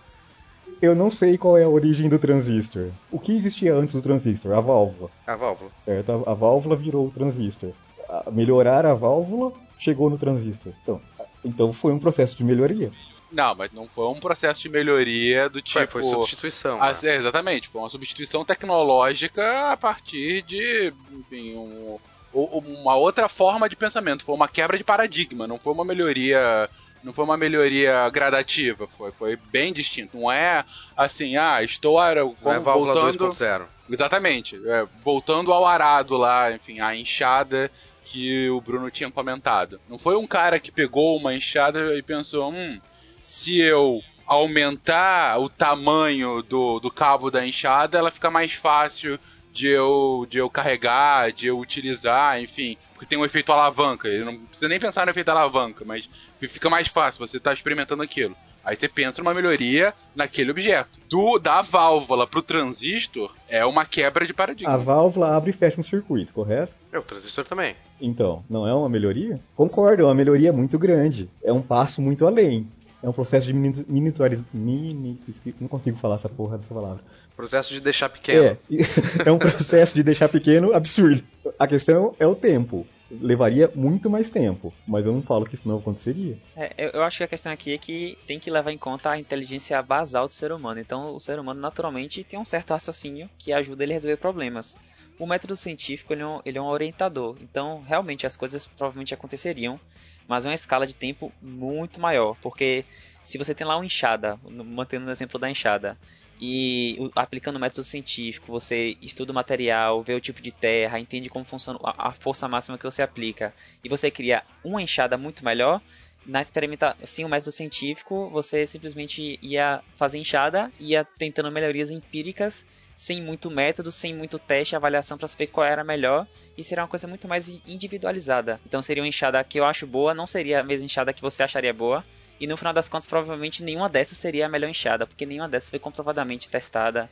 Eu 0.81 0.95
não 0.95 1.09
sei 1.09 1.37
qual 1.37 1.57
é 1.57 1.63
a 1.63 1.69
origem 1.69 2.09
do 2.09 2.19
transistor. 2.19 2.89
O 3.11 3.19
que 3.19 3.31
existia 3.31 3.73
antes 3.73 3.93
do 3.93 4.01
transistor? 4.01 4.55
A 4.55 4.61
válvula. 4.61 5.09
A 5.25 5.35
válvula. 5.35 5.71
Certo? 5.75 6.11
A, 6.11 6.31
a 6.31 6.33
válvula 6.33 6.75
virou 6.75 7.07
o 7.07 7.11
transistor. 7.11 7.71
A, 8.09 8.29
melhorar 8.31 8.85
a 8.85 8.93
válvula 8.93 9.53
chegou 9.77 10.09
no 10.09 10.17
transistor. 10.17 10.73
Então, 10.83 11.01
então 11.43 11.73
foi 11.73 11.91
um 11.91 11.99
processo 11.99 12.37
de 12.37 12.43
melhoria. 12.43 12.91
Não, 13.31 13.55
mas 13.55 13.71
não 13.71 13.87
foi 13.87 14.05
um 14.07 14.19
processo 14.19 14.61
de 14.61 14.69
melhoria 14.69 15.49
do 15.49 15.61
tipo. 15.61 15.79
Foi, 15.87 16.01
foi 16.01 16.03
substituição. 16.03 16.81
A, 16.81 16.91
né? 16.91 16.97
é, 17.03 17.15
exatamente, 17.15 17.69
foi 17.69 17.81
uma 17.81 17.89
substituição 17.89 18.43
tecnológica 18.43 19.71
a 19.71 19.77
partir 19.77 20.41
de 20.41 20.93
enfim, 21.11 21.55
um, 21.55 21.97
uma 22.33 22.95
outra 22.95 23.29
forma 23.29 23.69
de 23.69 23.75
pensamento. 23.75 24.25
Foi 24.25 24.35
uma 24.35 24.47
quebra 24.47 24.77
de 24.77 24.83
paradigma, 24.83 25.47
não 25.47 25.57
foi 25.57 25.73
uma 25.73 25.85
melhoria 25.85 26.69
Não 27.03 27.13
foi 27.13 27.25
uma 27.25 27.37
melhoria 27.37 28.07
gradativa, 28.09 28.87
foi, 28.87 29.11
foi 29.11 29.35
bem 29.35 29.73
distinto. 29.73 30.17
Não 30.17 30.31
é 30.31 30.63
assim, 30.95 31.35
ah, 31.37 31.63
estou 31.63 31.97
Não 32.41 32.51
é 32.51 32.59
válvula 32.59 32.93
voltando. 32.93 33.31
2.0. 33.31 33.65
Exatamente. 33.89 34.59
É, 34.65 34.85
voltando 35.03 35.51
ao 35.51 35.65
arado 35.65 36.15
lá, 36.17 36.51
enfim, 36.51 36.79
a 36.79 36.95
enxada 36.95 37.71
que 38.03 38.49
o 38.49 38.61
Bruno 38.61 38.91
tinha 38.91 39.09
comentado. 39.11 39.79
Não 39.89 39.97
foi 39.97 40.15
um 40.15 40.27
cara 40.27 40.59
que 40.59 40.71
pegou 40.71 41.17
uma 41.17 41.33
enxada 41.33 41.95
e 41.95 42.01
pensou, 42.01 42.51
hum, 42.51 42.79
se 43.25 43.59
eu 43.59 44.01
aumentar 44.25 45.39
o 45.39 45.49
tamanho 45.49 46.41
do, 46.41 46.79
do 46.79 46.91
cabo 46.91 47.29
da 47.29 47.45
enxada, 47.45 47.97
ela 47.97 48.11
fica 48.11 48.31
mais 48.31 48.53
fácil 48.53 49.19
de 49.51 49.67
eu, 49.67 50.25
de 50.29 50.37
eu 50.37 50.49
carregar, 50.49 51.31
de 51.31 51.47
eu 51.47 51.59
utilizar, 51.59 52.41
enfim. 52.41 52.77
Porque 53.01 53.09
tem 53.09 53.17
um 53.17 53.25
efeito 53.25 53.51
alavanca. 53.51 54.07
Ele 54.07 54.23
não 54.23 54.37
precisa 54.37 54.69
nem 54.69 54.79
pensar 54.79 55.07
no 55.07 55.09
efeito 55.09 55.29
alavanca, 55.29 55.83
mas 55.83 56.07
fica 56.39 56.69
mais 56.69 56.87
fácil, 56.87 57.25
você 57.25 57.37
está 57.37 57.51
experimentando 57.51 58.03
aquilo. 58.03 58.35
Aí 58.63 58.75
você 58.75 58.87
pensa 58.87 59.23
numa 59.23 59.33
melhoria 59.33 59.91
naquele 60.15 60.51
objeto. 60.51 60.99
Do, 61.09 61.39
da 61.39 61.63
válvula 61.63 62.27
pro 62.27 62.43
transistor 62.43 63.33
é 63.49 63.65
uma 63.65 63.85
quebra 63.85 64.23
de 64.27 64.35
paradigma. 64.35 64.71
A 64.71 64.77
válvula 64.77 65.35
abre 65.35 65.49
e 65.49 65.53
fecha 65.53 65.79
um 65.79 65.83
circuito, 65.83 66.31
correto? 66.31 66.77
É, 66.93 66.99
o 66.99 67.01
transistor 67.01 67.43
também. 67.43 67.75
Então, 67.99 68.45
não 68.47 68.67
é 68.67 68.73
uma 68.73 68.87
melhoria? 68.87 69.39
Concordo, 69.55 70.03
é 70.03 70.05
uma 70.05 70.13
melhoria 70.13 70.53
muito 70.53 70.77
grande. 70.77 71.27
É 71.43 71.51
um 71.51 71.61
passo 71.61 72.03
muito 72.03 72.27
além. 72.27 72.67
É 73.03 73.09
um 73.09 73.13
processo 73.13 73.47
de 73.47 73.53
miniaturização. 73.53 74.47
Mini... 74.53 75.19
Não 75.59 75.67
consigo 75.67 75.97
falar 75.97 76.15
essa 76.15 76.29
porra 76.29 76.57
dessa 76.57 76.73
palavra. 76.73 77.03
Processo 77.35 77.73
de 77.73 77.79
deixar 77.79 78.09
pequeno. 78.09 78.43
É, 78.43 78.57
é 79.25 79.31
um 79.31 79.39
processo 79.39 79.95
de 79.95 80.03
deixar 80.03 80.29
pequeno 80.29 80.73
absurdo. 80.73 81.23
A 81.57 81.67
questão 81.67 82.15
é 82.19 82.27
o 82.27 82.35
tempo. 82.35 82.85
Levaria 83.09 83.69
muito 83.75 84.09
mais 84.09 84.29
tempo, 84.29 84.73
mas 84.87 85.05
eu 85.05 85.11
não 85.11 85.21
falo 85.21 85.45
que 85.45 85.55
isso 85.55 85.67
não 85.67 85.79
aconteceria. 85.79 86.37
É, 86.55 86.73
eu, 86.77 86.91
eu 86.91 87.03
acho 87.03 87.17
que 87.17 87.23
a 87.23 87.27
questão 87.27 87.51
aqui 87.51 87.73
é 87.73 87.77
que 87.77 88.17
tem 88.25 88.39
que 88.39 88.49
levar 88.49 88.71
em 88.71 88.77
conta 88.77 89.09
a 89.09 89.19
inteligência 89.19 89.81
basal 89.81 90.27
do 90.27 90.33
ser 90.33 90.51
humano. 90.51 90.79
Então, 90.79 91.13
o 91.13 91.19
ser 91.19 91.37
humano 91.37 91.59
naturalmente 91.59 92.23
tem 92.23 92.39
um 92.39 92.45
certo 92.45 92.71
raciocínio 92.71 93.29
que 93.37 93.51
ajuda 93.51 93.83
ele 93.83 93.91
a 93.93 93.95
resolver 93.95 94.17
problemas. 94.17 94.77
O 95.19 95.27
método 95.27 95.55
científico 95.55 96.13
ele 96.13 96.21
é, 96.21 96.25
um, 96.25 96.41
ele 96.45 96.57
é 96.57 96.61
um 96.61 96.67
orientador. 96.67 97.35
Então, 97.41 97.83
realmente 97.85 98.25
as 98.25 98.37
coisas 98.37 98.65
provavelmente 98.65 99.13
aconteceriam, 99.13 99.79
mas 100.27 100.45
em 100.45 100.49
uma 100.49 100.55
escala 100.55 100.87
de 100.87 100.95
tempo 100.95 101.31
muito 101.41 101.99
maior. 101.99 102.35
Porque 102.41 102.85
se 103.23 103.37
você 103.37 103.53
tem 103.53 103.65
lá 103.65 103.75
uma 103.75 103.85
enxada, 103.85 104.39
mantendo 104.43 105.07
o 105.07 105.11
exemplo 105.11 105.39
da 105.39 105.49
enxada, 105.49 105.97
e 106.39 106.97
aplicando 107.15 107.57
o 107.57 107.59
método 107.59 107.83
científico, 107.83 108.47
você 108.47 108.97
estuda 108.99 109.31
o 109.31 109.35
material, 109.35 110.01
vê 110.01 110.15
o 110.15 110.21
tipo 110.21 110.41
de 110.41 110.51
terra, 110.51 110.99
entende 110.99 111.29
como 111.29 111.45
funciona 111.45 111.79
a, 111.83 112.09
a 112.09 112.11
força 112.13 112.47
máxima 112.47 112.79
que 112.79 112.83
você 112.83 113.03
aplica, 113.03 113.53
e 113.83 113.89
você 113.89 114.09
cria 114.09 114.43
uma 114.63 114.81
enxada 114.81 115.17
muito 115.17 115.45
melhor, 115.45 115.79
na 116.25 116.41
experimentação, 116.41 117.05
sem 117.05 117.25
o 117.25 117.29
método 117.29 117.51
científico, 117.51 118.29
você 118.29 118.65
simplesmente 118.65 119.39
ia 119.41 119.81
fazer 119.95 120.17
enxada, 120.17 120.71
ia 120.79 121.03
tentando 121.03 121.51
melhorias 121.51 121.91
empíricas, 121.91 122.65
sem 123.01 123.19
muito 123.19 123.49
método, 123.49 123.91
sem 123.91 124.13
muito 124.13 124.37
teste, 124.37 124.75
avaliação 124.75 125.17
para 125.17 125.27
saber 125.27 125.47
qual 125.47 125.65
era 125.65 125.83
melhor, 125.83 126.27
e 126.55 126.63
seria 126.63 126.83
uma 126.83 126.87
coisa 126.87 127.07
muito 127.07 127.27
mais 127.27 127.59
individualizada. 127.65 128.61
Então 128.63 128.79
seria 128.79 129.01
uma 129.01 129.09
enxada 129.09 129.43
que 129.43 129.59
eu 129.59 129.65
acho 129.65 129.87
boa, 129.87 130.13
não 130.13 130.27
seria 130.27 130.59
a 130.59 130.63
mesma 130.63 130.85
enxada 130.85 131.11
que 131.11 131.19
você 131.19 131.41
acharia 131.41 131.73
boa, 131.73 132.05
e 132.39 132.45
no 132.45 132.55
final 132.55 132.71
das 132.71 132.87
contas, 132.87 133.07
provavelmente 133.07 133.63
nenhuma 133.63 133.89
dessas 133.89 134.19
seria 134.19 134.45
a 134.45 134.49
melhor 134.49 134.69
enxada, 134.69 135.07
porque 135.07 135.25
nenhuma 135.25 135.49
dessas 135.49 135.71
foi 135.71 135.79
comprovadamente 135.79 136.47
testada 136.47 137.09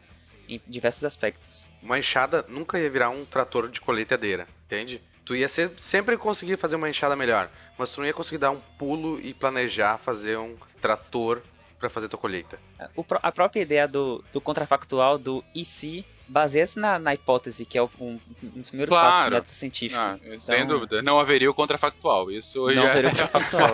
em 0.47 0.61
diversos 0.67 1.03
aspectos. 1.03 1.67
Uma 1.81 1.97
enxada 1.97 2.45
nunca 2.47 2.77
ia 2.79 2.87
virar 2.87 3.09
um 3.09 3.25
trator 3.25 3.67
de 3.67 3.81
colheitadeira, 3.81 4.47
entende? 4.67 5.01
Tu 5.25 5.37
ia 5.37 5.47
ser, 5.47 5.71
sempre 5.79 6.17
conseguir 6.17 6.57
fazer 6.57 6.75
uma 6.75 6.87
enxada 6.87 7.15
melhor, 7.15 7.49
mas 7.79 7.89
tu 7.89 7.99
não 7.99 8.05
ia 8.05 8.13
conseguir 8.13 8.37
dar 8.37 8.51
um 8.51 8.61
pulo 8.77 9.19
e 9.19 9.33
planejar 9.33 9.97
fazer 9.97 10.37
um 10.37 10.55
trator 10.79 11.41
para 11.79 11.89
fazer 11.89 12.09
tua 12.09 12.19
colheita. 12.19 12.59
Pró- 13.07 13.19
a 13.23 13.31
própria 13.31 13.61
ideia 13.61 13.87
do, 13.87 14.23
do 14.33 14.41
contrafactual, 14.41 15.17
do 15.17 15.43
e 15.55 15.63
se, 15.63 16.05
baseia-se 16.27 16.77
na, 16.77 16.99
na 16.99 17.13
hipótese, 17.13 17.65
que 17.65 17.77
é 17.77 17.81
um, 17.83 17.89
um 17.99 18.19
dos 18.55 18.69
primeiros 18.69 18.93
Claro. 18.93 19.07
passos 19.09 19.25
do 19.29 19.33
método 19.33 19.51
científico. 19.51 20.01
Ah, 20.01 20.17
sem 20.39 20.57
Então, 20.63 20.67
dúvida. 20.79 21.01
Não 21.01 21.19
haveria 21.19 21.49
o 21.49 21.53
contrafactual. 21.53 22.29
Isso 22.31 22.59
Não 22.71 22.85
haveria 22.85 23.09
o 23.09 23.13
é 23.13 23.15
contrafactual. 23.15 23.71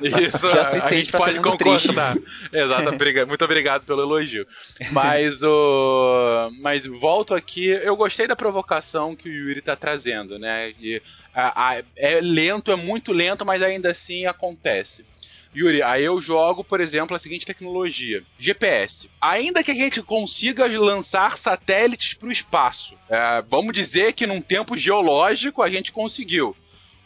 Isso 0.22 0.50
Já 0.50 0.56
é 0.56 0.60
a 0.60 0.64
suficiente 0.64 0.96
gente 0.98 1.10
pra 1.10 1.20
pode 1.20 1.40
concordar. 1.40 2.16
Exato, 2.52 2.88
obriga- 2.88 3.26
muito 3.26 3.44
obrigado 3.44 3.84
pelo 3.84 4.02
elogio. 4.02 4.46
Mas 4.92 5.42
o. 5.42 6.50
Mas 6.60 6.86
volto 6.86 7.34
aqui, 7.34 7.66
eu 7.66 7.96
gostei 7.96 8.26
da 8.26 8.36
provocação 8.36 9.14
que 9.16 9.28
o 9.28 9.32
Yuri 9.32 9.60
tá 9.60 9.74
trazendo, 9.76 10.38
né? 10.38 10.70
E, 10.80 11.02
a- 11.34 11.70
a- 11.76 11.82
é 11.96 12.20
lento, 12.20 12.70
é 12.72 12.76
muito 12.76 13.12
lento, 13.12 13.44
mas 13.44 13.62
ainda 13.62 13.90
assim 13.90 14.26
acontece. 14.26 15.04
Yuri, 15.56 15.82
aí 15.82 16.04
eu 16.04 16.20
jogo, 16.20 16.62
por 16.62 16.80
exemplo, 16.80 17.16
a 17.16 17.18
seguinte 17.18 17.46
tecnologia: 17.46 18.22
GPS. 18.38 19.08
Ainda 19.20 19.64
que 19.64 19.70
a 19.70 19.74
gente 19.74 20.02
consiga 20.02 20.66
lançar 20.66 21.38
satélites 21.38 22.12
para 22.14 22.28
o 22.28 22.32
espaço, 22.32 22.94
é, 23.08 23.42
vamos 23.48 23.72
dizer 23.72 24.12
que 24.12 24.26
num 24.26 24.40
tempo 24.40 24.76
geológico 24.76 25.62
a 25.62 25.70
gente 25.70 25.90
conseguiu. 25.90 26.54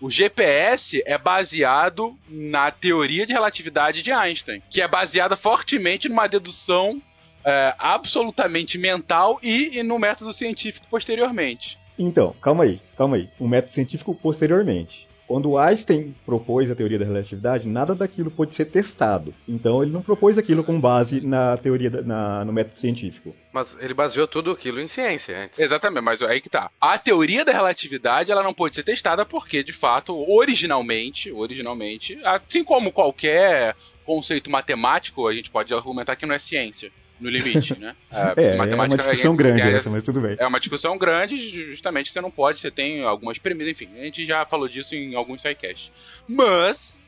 O 0.00 0.10
GPS 0.10 1.02
é 1.04 1.18
baseado 1.18 2.18
na 2.26 2.70
teoria 2.70 3.26
de 3.26 3.34
relatividade 3.34 4.02
de 4.02 4.10
Einstein, 4.10 4.62
que 4.70 4.80
é 4.80 4.88
baseada 4.88 5.36
fortemente 5.36 6.08
numa 6.08 6.26
dedução 6.26 7.00
é, 7.44 7.74
absolutamente 7.78 8.78
mental 8.78 9.38
e, 9.42 9.78
e 9.78 9.82
no 9.82 9.98
método 9.98 10.32
científico 10.32 10.86
posteriormente. 10.90 11.78
Então, 11.98 12.34
calma 12.40 12.64
aí, 12.64 12.80
calma 12.96 13.16
aí. 13.16 13.28
Um 13.38 13.46
método 13.46 13.72
científico 13.72 14.14
posteriormente. 14.14 15.06
Quando 15.30 15.56
Einstein 15.56 16.12
propôs 16.26 16.72
a 16.72 16.74
teoria 16.74 16.98
da 16.98 17.04
relatividade, 17.04 17.68
nada 17.68 17.94
daquilo 17.94 18.32
pôde 18.32 18.52
ser 18.52 18.64
testado. 18.64 19.32
Então 19.46 19.80
ele 19.80 19.92
não 19.92 20.02
propôs 20.02 20.36
aquilo 20.36 20.64
com 20.64 20.80
base 20.80 21.20
na 21.20 21.56
teoria, 21.56 21.88
da- 21.88 22.02
na- 22.02 22.44
no 22.44 22.52
método 22.52 22.76
científico. 22.76 23.32
Mas 23.52 23.76
ele 23.78 23.94
baseou 23.94 24.26
tudo 24.26 24.50
aquilo 24.50 24.80
em 24.80 24.88
ciência 24.88 25.38
antes. 25.44 25.60
Exatamente, 25.60 26.02
mas 26.02 26.20
aí 26.20 26.40
que 26.40 26.50
tá. 26.50 26.68
A 26.80 26.98
teoria 26.98 27.44
da 27.44 27.52
relatividade 27.52 28.32
ela 28.32 28.42
não 28.42 28.52
pode 28.52 28.74
ser 28.74 28.82
testada 28.82 29.24
porque, 29.24 29.62
de 29.62 29.72
fato, 29.72 30.18
originalmente, 30.28 31.30
originalmente, 31.30 32.18
assim 32.24 32.64
como 32.64 32.90
qualquer 32.90 33.76
conceito 34.04 34.50
matemático, 34.50 35.28
a 35.28 35.32
gente 35.32 35.48
pode 35.48 35.72
argumentar 35.72 36.16
que 36.16 36.26
não 36.26 36.34
é 36.34 36.40
ciência. 36.40 36.90
No 37.20 37.28
limite, 37.28 37.78
né? 37.78 37.94
É, 38.36 38.56
é 38.56 38.74
uma 38.74 38.88
discussão 38.88 39.32
é- 39.32 39.36
grande 39.36 39.60
é- 39.62 39.72
essa, 39.72 39.90
mas 39.90 40.04
tudo 40.04 40.20
bem. 40.20 40.36
É 40.38 40.46
uma 40.46 40.58
discussão 40.58 40.96
grande, 40.96 41.36
justamente 41.70 42.10
você 42.10 42.20
não 42.20 42.30
pode, 42.30 42.58
você 42.58 42.70
tem 42.70 43.04
algumas 43.04 43.38
premissas, 43.38 43.72
enfim, 43.72 43.88
a 43.98 44.04
gente 44.04 44.26
já 44.26 44.44
falou 44.44 44.68
disso 44.68 44.94
em 44.94 45.14
alguns 45.14 45.42
sidecasts. 45.42 45.90
Mas, 46.26 46.98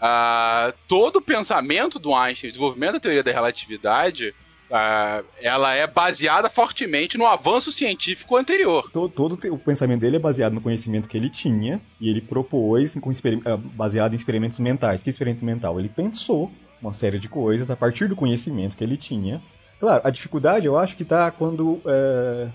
ah, 0.00 0.72
todo 0.86 1.16
o 1.16 1.22
pensamento 1.22 1.98
do 1.98 2.14
Einstein, 2.14 2.48
o 2.48 2.52
desenvolvimento 2.52 2.92
da 2.94 3.00
teoria 3.00 3.22
da 3.22 3.32
relatividade, 3.32 4.34
ah, 4.70 5.22
ela 5.40 5.74
é 5.74 5.86
baseada 5.86 6.50
fortemente 6.50 7.16
no 7.16 7.26
avanço 7.26 7.72
científico 7.72 8.36
anterior. 8.36 8.90
Todo, 8.90 9.10
todo 9.10 9.52
o 9.52 9.58
pensamento 9.58 10.00
dele 10.00 10.16
é 10.16 10.20
baseado 10.20 10.52
no 10.52 10.60
conhecimento 10.60 11.08
que 11.08 11.16
ele 11.16 11.30
tinha 11.30 11.80
e 12.00 12.08
ele 12.08 12.20
propôs 12.20 12.94
com 12.94 13.10
ah, 13.10 13.56
baseado 13.56 14.12
em 14.12 14.16
experimentos 14.16 14.58
mentais. 14.58 15.02
Que 15.02 15.10
experimento 15.10 15.44
mental? 15.44 15.78
Ele 15.78 15.88
pensou 15.88 16.50
uma 16.80 16.92
série 16.92 17.18
de 17.18 17.28
coisas 17.28 17.70
a 17.70 17.76
partir 17.76 18.08
do 18.08 18.16
conhecimento 18.16 18.76
que 18.76 18.84
ele 18.84 18.96
tinha. 18.96 19.42
Claro, 19.78 20.02
a 20.04 20.10
dificuldade 20.10 20.66
eu 20.66 20.76
acho 20.76 20.96
que 20.96 21.04
está 21.04 21.30
quando, 21.30 21.82
é, 21.86 22.52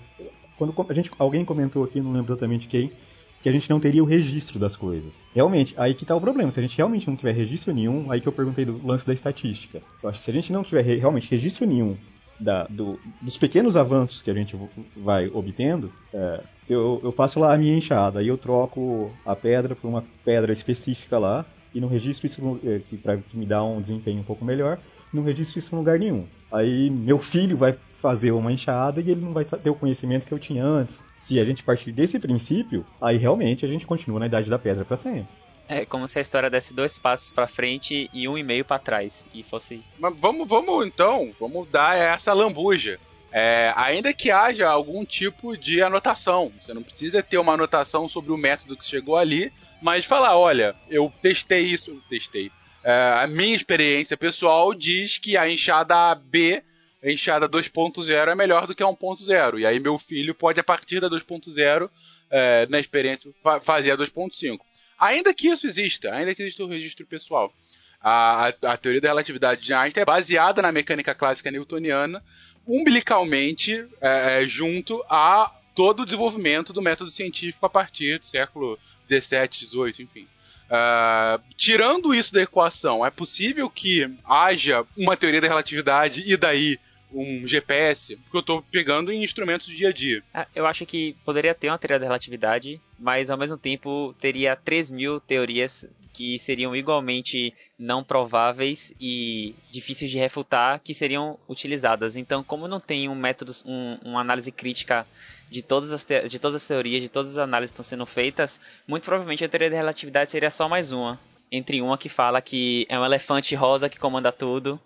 quando 0.54 0.74
a 0.88 0.94
gente, 0.94 1.10
alguém 1.18 1.44
comentou 1.44 1.82
aqui, 1.84 2.00
não 2.00 2.12
lembro 2.12 2.32
exatamente 2.32 2.68
quem, 2.68 2.92
que 3.40 3.48
a 3.48 3.52
gente 3.52 3.68
não 3.70 3.80
teria 3.80 4.02
o 4.02 4.06
registro 4.06 4.58
das 4.58 4.76
coisas. 4.76 5.22
Realmente, 5.34 5.74
aí 5.78 5.94
que 5.94 6.04
tá 6.04 6.14
o 6.14 6.20
problema. 6.20 6.50
Se 6.50 6.58
a 6.60 6.62
gente 6.62 6.76
realmente 6.76 7.06
não 7.08 7.16
tiver 7.16 7.32
registro 7.32 7.72
nenhum, 7.72 8.10
aí 8.10 8.20
que 8.20 8.28
eu 8.28 8.32
perguntei 8.32 8.64
do 8.64 8.84
lance 8.86 9.06
da 9.06 9.12
estatística. 9.14 9.82
Eu 10.02 10.08
acho 10.08 10.18
que 10.18 10.24
se 10.24 10.30
a 10.30 10.34
gente 10.34 10.52
não 10.52 10.62
tiver 10.62 10.82
re- 10.82 10.96
realmente 10.96 11.30
registro 11.30 11.66
nenhum 11.66 11.98
da- 12.38 12.66
do- 12.66 13.00
dos 13.20 13.38
pequenos 13.38 13.76
avanços 13.76 14.20
que 14.20 14.30
a 14.30 14.34
gente 14.34 14.56
vai 14.94 15.28
obtendo, 15.28 15.92
é, 16.12 16.44
se 16.60 16.72
eu, 16.72 17.00
eu 17.04 17.12
faço 17.12 17.38
lá 17.38 17.54
a 17.54 17.58
minha 17.58 17.76
enxada, 17.76 18.20
aí 18.20 18.28
eu 18.28 18.36
troco 18.36 19.18
a 19.24 19.36
pedra 19.36 19.74
por 19.76 19.88
uma 19.88 20.02
pedra 20.24 20.52
específica 20.52 21.18
lá, 21.18 21.46
e 21.72 21.80
não 21.80 21.88
registro 21.88 22.26
isso 22.26 22.42
no- 22.44 22.60
é, 22.68 22.80
que, 22.80 22.98
pra, 22.98 23.16
que 23.18 23.36
me 23.36 23.46
dá 23.46 23.62
um 23.64 23.80
desempenho 23.80 24.20
um 24.20 24.24
pouco 24.24 24.44
melhor, 24.44 24.80
não 25.14 25.22
registro 25.22 25.58
isso 25.58 25.74
em 25.74 25.78
lugar 25.78 25.98
nenhum. 25.98 26.26
Aí 26.52 26.90
meu 26.90 27.18
filho 27.18 27.56
vai 27.56 27.72
fazer 27.72 28.32
uma 28.32 28.52
enxada 28.52 29.00
e 29.00 29.10
ele 29.10 29.20
não 29.20 29.32
vai 29.32 29.44
ter 29.44 29.70
o 29.70 29.74
conhecimento 29.74 30.26
que 30.26 30.32
eu 30.32 30.38
tinha 30.38 30.64
antes. 30.64 31.02
Se 31.18 31.40
a 31.40 31.44
gente 31.44 31.64
partir 31.64 31.92
desse 31.92 32.18
princípio, 32.18 32.84
aí 33.00 33.16
realmente 33.16 33.64
a 33.64 33.68
gente 33.68 33.86
continua 33.86 34.20
na 34.20 34.26
idade 34.26 34.50
da 34.50 34.58
pedra 34.58 34.84
para 34.84 34.96
sempre. 34.96 35.28
É 35.66 35.86
como 35.86 36.06
se 36.06 36.18
a 36.18 36.22
história 36.22 36.50
desse 36.50 36.74
dois 36.74 36.98
passos 36.98 37.30
pra 37.30 37.46
frente 37.46 38.10
e 38.12 38.28
um 38.28 38.36
e 38.36 38.42
meio 38.42 38.64
pra 38.64 38.78
trás. 38.78 39.26
E 39.32 39.42
fosse. 39.42 39.82
Mas 39.98 40.14
vamos, 40.18 40.46
vamos 40.46 40.86
então, 40.86 41.32
vamos 41.40 41.68
dar 41.70 41.96
essa 41.96 42.32
lambuja. 42.32 43.00
É, 43.32 43.72
ainda 43.74 44.12
que 44.12 44.30
haja 44.30 44.68
algum 44.68 45.04
tipo 45.04 45.56
de 45.56 45.82
anotação, 45.82 46.52
você 46.62 46.72
não 46.72 46.84
precisa 46.84 47.20
ter 47.20 47.38
uma 47.38 47.54
anotação 47.54 48.06
sobre 48.06 48.30
o 48.30 48.36
método 48.36 48.76
que 48.76 48.84
chegou 48.84 49.16
ali, 49.16 49.52
mas 49.82 50.04
falar, 50.04 50.38
olha, 50.38 50.76
eu 50.88 51.12
testei 51.20 51.62
isso, 51.62 52.00
testei. 52.08 52.52
É, 52.84 53.22
a 53.22 53.26
minha 53.26 53.56
experiência 53.56 54.14
pessoal 54.14 54.74
diz 54.74 55.16
que 55.16 55.38
a 55.38 55.48
enxada 55.48 56.14
B, 56.14 56.62
a 57.02 57.10
enxada 57.10 57.48
2.0 57.48 58.28
é 58.28 58.34
melhor 58.34 58.66
do 58.66 58.74
que 58.74 58.82
a 58.82 58.86
1.0. 58.86 59.58
E 59.58 59.64
aí 59.64 59.80
meu 59.80 59.98
filho 59.98 60.34
pode, 60.34 60.60
a 60.60 60.64
partir 60.64 61.00
da 61.00 61.08
2.0, 61.08 61.88
é, 62.30 62.66
na 62.66 62.78
experiência, 62.78 63.32
fa 63.42 63.58
fazer 63.58 63.92
a 63.92 63.96
2.5. 63.96 64.58
Ainda 64.98 65.32
que 65.32 65.48
isso 65.48 65.66
exista, 65.66 66.12
ainda 66.12 66.34
que 66.34 66.42
exista 66.42 66.62
o 66.62 66.68
registro 66.68 67.06
pessoal. 67.06 67.54
A, 67.98 68.48
a, 68.48 68.72
a, 68.72 68.76
teoria 68.76 69.00
da 69.00 69.08
relatividade 69.08 69.62
de 69.62 69.72
Einstein 69.72 70.02
é 70.02 70.04
baseada 70.04 70.60
na 70.60 70.70
mecânica 70.70 71.14
clássica 71.14 71.50
newtoniana, 71.50 72.22
umbilicalmente 72.66 73.86
é, 73.98 74.42
é, 74.42 74.44
junto 74.44 75.02
a 75.08 75.50
todo 75.74 76.00
o 76.00 76.04
desenvolvimento 76.04 76.70
do 76.70 76.82
método 76.82 77.10
científico 77.10 77.64
a 77.64 77.70
partir 77.70 78.18
do 78.18 78.26
século 78.26 78.78
17, 79.08 79.60
18, 79.60 80.02
enfim. 80.02 80.28
Uh, 80.64 81.42
tirando 81.56 82.14
isso 82.14 82.32
da 82.32 82.42
equação, 82.42 83.04
é 83.04 83.10
possível 83.10 83.68
que 83.68 84.10
haja 84.24 84.84
uma 84.96 85.16
teoria 85.16 85.40
da 85.40 85.48
relatividade 85.48 86.24
e 86.26 86.36
daí 86.36 86.78
um 87.14 87.46
GPS, 87.46 88.16
porque 88.16 88.36
eu 88.36 88.40
estou 88.40 88.62
pegando 88.62 89.12
em 89.12 89.22
instrumentos 89.22 89.66
do 89.66 89.74
dia 89.74 89.88
a 89.88 89.92
dia. 89.92 90.22
Ah, 90.32 90.46
eu 90.54 90.66
acho 90.66 90.84
que 90.84 91.16
poderia 91.24 91.54
ter 91.54 91.68
uma 91.68 91.78
teoria 91.78 91.98
da 91.98 92.06
relatividade, 92.06 92.80
mas 92.98 93.30
ao 93.30 93.38
mesmo 93.38 93.56
tempo 93.56 94.14
teria 94.20 94.56
3 94.56 94.90
mil 94.90 95.20
teorias 95.20 95.86
que 96.14 96.38
seriam 96.38 96.74
igualmente 96.76 97.52
não 97.76 98.04
prováveis 98.04 98.94
e 99.00 99.54
difíceis 99.70 100.10
de 100.10 100.16
refutar 100.16 100.78
que 100.78 100.94
seriam 100.94 101.36
utilizadas. 101.48 102.16
Então, 102.16 102.44
como 102.44 102.68
não 102.68 102.78
tem 102.78 103.08
um 103.08 103.16
método, 103.16 103.52
um, 103.66 103.98
uma 104.04 104.20
análise 104.20 104.52
crítica 104.52 105.04
de 105.50 105.60
todas, 105.60 105.92
as 105.92 106.06
de 106.06 106.38
todas 106.38 106.54
as 106.54 106.66
teorias, 106.66 107.02
de 107.02 107.08
todas 107.08 107.32
as 107.32 107.38
análises 107.38 107.72
que 107.72 107.80
estão 107.80 107.84
sendo 107.84 108.06
feitas, 108.06 108.60
muito 108.86 109.04
provavelmente 109.04 109.44
a 109.44 109.48
teoria 109.48 109.70
da 109.70 109.76
relatividade 109.76 110.30
seria 110.30 110.50
só 110.50 110.68
mais 110.68 110.92
uma. 110.92 111.18
Entre 111.50 111.82
uma 111.82 111.98
que 111.98 112.08
fala 112.08 112.40
que 112.40 112.86
é 112.88 112.98
um 112.98 113.04
elefante 113.04 113.54
rosa 113.54 113.88
que 113.88 113.98
comanda 113.98 114.30
tudo. 114.30 114.80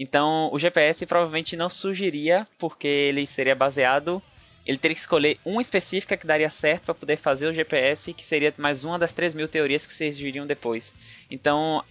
Então, 0.00 0.48
o 0.50 0.58
GPS 0.58 1.04
provavelmente 1.04 1.56
não 1.56 1.68
surgiria, 1.68 2.48
porque 2.58 2.88
ele 2.88 3.26
seria 3.26 3.54
baseado 3.54 4.22
ele 4.64 4.78
teria 4.78 4.94
que 4.94 5.00
escolher 5.00 5.38
uma 5.44 5.60
específica 5.60 6.16
que 6.16 6.26
daria 6.26 6.50
certo 6.50 6.84
para 6.84 6.94
poder 6.94 7.16
fazer 7.16 7.48
o 7.48 7.52
GPS, 7.52 8.12
que 8.12 8.22
seria 8.22 8.52
mais 8.58 8.84
uma 8.84 8.98
das 8.98 9.12
3 9.12 9.34
mil 9.34 9.48
teorias 9.48 9.86
que 9.86 9.92
surgiriam 9.92 10.46
depois. 10.46 10.94
Então. 11.30 11.82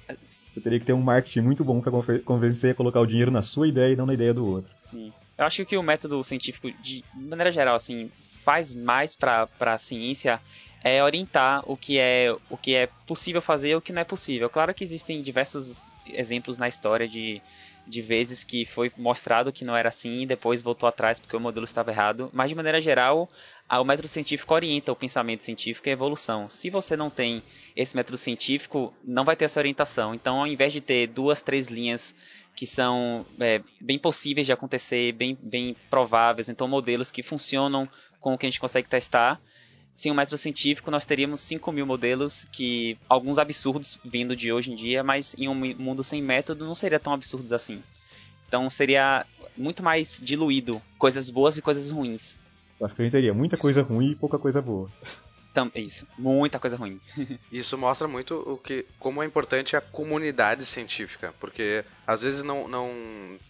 Você 0.48 0.62
teria 0.62 0.80
que 0.80 0.86
ter 0.86 0.94
um 0.94 1.02
marketing 1.02 1.42
muito 1.42 1.66
bom 1.66 1.82
para 1.82 1.92
convencer 2.20 2.72
a 2.72 2.76
colocar 2.76 3.02
o 3.02 3.06
dinheiro 3.06 3.32
na 3.32 3.42
sua 3.42 3.68
ideia 3.68 3.94
e 3.94 3.96
não 3.96 4.06
na 4.06 4.14
ideia 4.14 4.34
do 4.34 4.46
outro. 4.46 4.74
Sim. 4.86 5.12
Eu 5.38 5.46
acho 5.46 5.66
que 5.66 5.78
o 5.78 5.84
método 5.84 6.24
científico, 6.24 6.72
de 6.82 7.04
maneira 7.14 7.52
geral, 7.52 7.76
assim, 7.76 8.12
faz 8.44 8.74
mais 8.74 9.16
para 9.16 9.50
a 9.60 9.78
ciência 9.78 10.40
é 10.82 11.04
orientar 11.04 11.62
o 11.70 11.76
que 11.76 11.98
é 11.98 12.34
o 12.50 12.56
que 12.56 12.74
é 12.76 12.88
possível 13.06 13.42
fazer 13.42 13.72
e 13.72 13.76
o 13.76 13.82
que 13.82 13.92
não 13.92 14.02
é 14.02 14.06
possível. 14.06 14.50
Claro 14.50 14.74
que 14.74 14.84
existem 14.84 15.22
diversos 15.22 15.84
exemplos 16.08 16.58
na 16.58 16.68
história 16.68 17.08
de 17.08 17.42
de 17.90 18.02
vezes 18.02 18.44
que 18.44 18.66
foi 18.66 18.92
mostrado 18.96 19.52
que 19.52 19.66
não 19.66 19.76
era 19.76 19.90
assim 19.90 20.22
e 20.22 20.26
depois 20.26 20.62
voltou 20.62 20.88
atrás 20.88 21.18
porque 21.18 21.36
o 21.36 21.40
modelo 21.40 21.66
estava 21.66 21.92
errado. 21.92 22.30
Mas 22.32 22.50
de 22.50 22.56
maneira 22.56 22.80
geral, 22.80 23.28
o 23.68 23.84
método 23.84 24.08
científico 24.08 24.54
orienta 24.54 24.92
o 24.92 24.96
pensamento 24.96 25.44
científico 25.44 25.88
e 25.88 25.90
a 25.90 25.94
evolução. 25.94 26.48
Se 26.48 26.70
você 26.70 26.96
não 26.96 27.10
tem 27.10 27.42
esse 27.76 27.96
método 27.96 28.18
científico, 28.18 28.94
não 29.04 29.26
vai 29.26 29.36
ter 29.36 29.46
essa 29.46 29.60
orientação. 29.60 30.14
Então, 30.14 30.40
ao 30.40 30.48
invés 30.48 30.72
de 30.72 30.82
ter 30.82 31.08
duas, 31.08 31.42
três 31.42 31.68
linhas 31.68 32.16
que 32.56 32.68
são 32.68 33.26
é, 33.40 33.62
bem 33.82 33.98
possíveis 33.98 34.46
de 34.46 34.54
acontecer, 34.54 35.12
bem, 35.14 35.38
bem 35.42 35.76
prováveis, 35.90 36.50
então 36.50 36.68
modelos 36.68 37.12
que 37.12 37.24
funcionam 37.24 37.90
com 38.20 38.34
o 38.34 38.38
que 38.38 38.46
a 38.46 38.50
gente 38.50 38.60
consegue 38.60 38.88
testar, 38.88 39.42
sem 39.94 40.12
um 40.12 40.16
método 40.16 40.38
científico, 40.38 40.90
nós 40.90 41.06
teríamos 41.06 41.42
5 41.42 41.72
mil 41.72 41.86
modelos, 41.86 42.48
que 42.52 42.98
alguns 43.08 43.38
absurdos 43.38 44.00
vindo 44.04 44.36
de 44.36 44.52
hoje 44.52 44.72
em 44.72 44.76
dia, 44.76 45.04
mas 45.04 45.36
em 45.38 45.48
um 45.48 45.56
mundo 45.56 46.04
sem 46.04 46.22
método 46.22 46.66
não 46.66 46.76
seria 46.76 47.00
tão 47.00 47.14
absurdos 47.14 47.52
assim. 47.52 47.84
Então 48.48 48.70
seria 48.70 49.26
muito 49.58 49.84
mais 49.84 50.20
diluído 50.24 50.82
coisas 50.98 51.30
boas 51.30 51.58
e 51.58 51.62
coisas 51.62 51.92
ruins. 51.92 52.38
Eu 52.80 52.86
acho 52.86 52.96
que 52.96 53.02
a 53.02 53.06
gente 53.06 53.12
teria 53.12 53.34
muita 53.34 53.58
coisa 53.58 53.82
ruim 53.82 54.12
e 54.12 54.16
pouca 54.16 54.40
coisa 54.40 54.62
boa. 54.62 54.90
Isso, 55.76 56.08
muita 56.18 56.58
coisa 56.58 56.78
ruim. 56.78 57.02
Isso 57.52 57.78
mostra 57.78 58.08
muito 58.08 58.36
o 58.36 58.58
que, 58.58 58.86
como 58.98 59.22
é 59.22 59.26
importante 59.26 59.76
a 59.76 59.82
comunidade 59.82 60.66
científica, 60.66 61.34
porque 61.38 61.84
às 62.08 62.22
vezes 62.22 62.44
não, 62.44 62.66
não, 62.68 62.90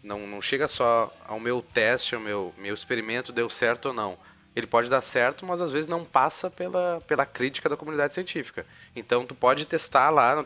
não, 0.04 0.26
não 0.26 0.42
chega 0.42 0.68
só 0.68 1.14
ao 1.28 1.40
meu 1.40 1.62
teste, 1.62 2.16
ao 2.16 2.22
meu, 2.22 2.52
meu 2.58 2.74
experimento 2.74 3.32
deu 3.32 3.48
certo 3.48 3.90
ou 3.90 3.94
não 3.94 4.18
ele 4.56 4.68
pode 4.68 4.90
dar 4.90 5.02
certo, 5.02 5.46
mas 5.46 5.62
às 5.62 5.72
vezes 5.72 5.88
não 5.88 6.04
passa 6.04 6.50
pela, 6.50 7.02
pela 7.08 7.26
crítica 7.26 7.70
da 7.70 7.78
comunidade 7.78 8.14
científica. 8.14 8.66
Então 8.96 9.26
tu 9.26 9.36
pode 9.36 9.66
testar 9.66 10.10
lá, 10.10 10.36
não 10.36 10.46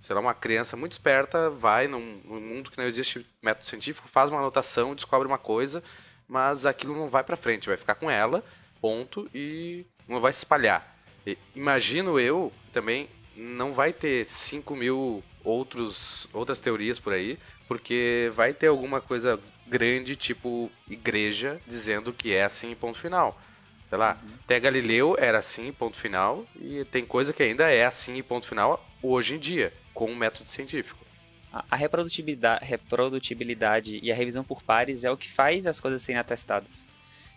sei 0.00 0.14
lá, 0.14 0.20
uma 0.20 0.34
criança 0.34 0.76
muito 0.76 0.92
esperta 0.92 1.50
vai 1.50 1.86
num, 1.86 2.20
num, 2.24 2.40
mundo 2.40 2.70
que 2.70 2.78
não 2.78 2.84
existe 2.84 3.26
método 3.42 3.66
científico, 3.66 4.08
faz 4.08 4.30
uma 4.30 4.40
anotação, 4.40 4.94
descobre 4.94 5.28
uma 5.28 5.38
coisa, 5.38 5.82
mas 6.26 6.64
aquilo 6.64 6.96
não 6.96 7.10
vai 7.10 7.22
para 7.22 7.36
frente, 7.36 7.68
vai 7.68 7.76
ficar 7.76 7.96
com 7.96 8.10
ela, 8.10 8.42
ponto, 8.80 9.28
e 9.34 9.84
não 10.08 10.20
vai 10.20 10.32
se 10.32 10.38
espalhar. 10.38 10.96
E, 11.26 11.36
imagino 11.54 12.18
eu 12.18 12.52
também 12.72 13.08
não 13.36 13.72
vai 13.72 13.92
ter 13.92 14.26
5 14.26 14.74
mil 14.76 15.22
outros, 15.44 16.28
outras 16.32 16.60
teorias 16.60 16.98
por 16.98 17.12
aí, 17.12 17.38
porque 17.68 18.30
vai 18.34 18.52
ter 18.52 18.66
alguma 18.66 19.00
coisa 19.00 19.40
grande, 19.66 20.16
tipo 20.16 20.70
igreja, 20.88 21.60
dizendo 21.66 22.12
que 22.12 22.32
é 22.32 22.44
assim, 22.44 22.74
ponto 22.74 22.98
final. 22.98 23.40
Sei 23.88 23.98
lá, 23.98 24.18
uhum. 24.22 24.30
até 24.44 24.60
Galileu 24.60 25.16
era 25.18 25.38
assim, 25.38 25.72
ponto 25.72 25.96
final, 25.96 26.46
e 26.60 26.84
tem 26.84 27.04
coisa 27.04 27.32
que 27.32 27.42
ainda 27.42 27.68
é 27.68 27.84
assim, 27.84 28.22
ponto 28.22 28.46
final, 28.46 28.84
hoje 29.02 29.34
em 29.34 29.38
dia, 29.38 29.72
com 29.92 30.06
o 30.06 30.10
um 30.10 30.16
método 30.16 30.48
científico. 30.48 31.04
A 31.52 31.74
reprodutibilidade, 31.74 32.64
reprodutibilidade 32.64 33.98
e 34.00 34.12
a 34.12 34.14
revisão 34.14 34.44
por 34.44 34.62
pares 34.62 35.02
é 35.02 35.10
o 35.10 35.16
que 35.16 35.28
faz 35.28 35.66
as 35.66 35.80
coisas 35.80 36.02
serem 36.02 36.20
atestadas. 36.20 36.86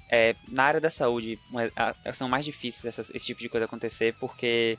É, 0.07 0.35
na 0.47 0.63
área 0.65 0.79
da 0.79 0.91
saúde, 0.91 1.39
são 2.13 2.29
mais 2.29 2.45
difíceis 2.45 2.85
essas, 2.85 3.09
esse 3.15 3.25
tipo 3.25 3.41
de 3.41 3.49
coisa 3.49 3.65
acontecer 3.65 4.13
porque 4.19 4.77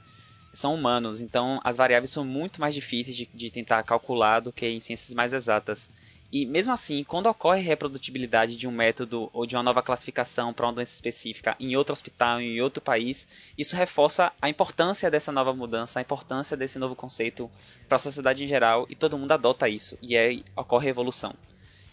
são 0.55 0.75
humanos, 0.75 1.21
então 1.21 1.61
as 1.63 1.77
variáveis 1.77 2.11
são 2.11 2.25
muito 2.25 2.61
mais 2.61 2.75
difíceis 2.75 3.17
de, 3.17 3.29
de 3.33 3.51
tentar 3.51 3.83
calcular 3.83 4.41
do 4.41 4.53
que 4.53 4.67
em 4.67 4.81
ciências 4.81 5.15
mais 5.15 5.33
exatas. 5.33 5.91
E 6.33 6.45
mesmo 6.47 6.73
assim, 6.73 7.05
quando 7.05 7.29
ocorre 7.29 7.61
reprodutibilidade 7.61 8.57
de 8.57 8.67
um 8.67 8.73
método 8.73 9.31
ou 9.33 9.47
de 9.47 9.55
uma 9.55 9.63
nova 9.63 9.83
classificação 9.83 10.53
para 10.53 10.67
uma 10.67 10.73
doença 10.73 10.93
específica 10.93 11.55
em 11.61 11.77
outro 11.77 11.93
hospital, 11.93 12.41
em 12.41 12.61
outro 12.61 12.83
país, 12.83 13.29
isso 13.57 13.77
reforça 13.77 14.33
a 14.43 14.49
importância 14.49 15.11
dessa 15.11 15.31
nova 15.31 15.55
mudança, 15.55 16.01
a 16.01 16.03
importância 16.03 16.57
desse 16.57 16.77
novo 16.77 16.97
conceito 16.97 17.49
para 17.89 17.97
a 17.97 18.01
sociedade 18.01 18.43
em 18.43 18.49
geral 18.49 18.85
e 18.91 18.97
todo 18.97 19.17
mundo 19.17 19.31
adota 19.31 19.69
isso 19.69 19.97
e 20.03 20.17
aí 20.17 20.45
ocorre 20.57 20.89
evolução. 20.89 21.35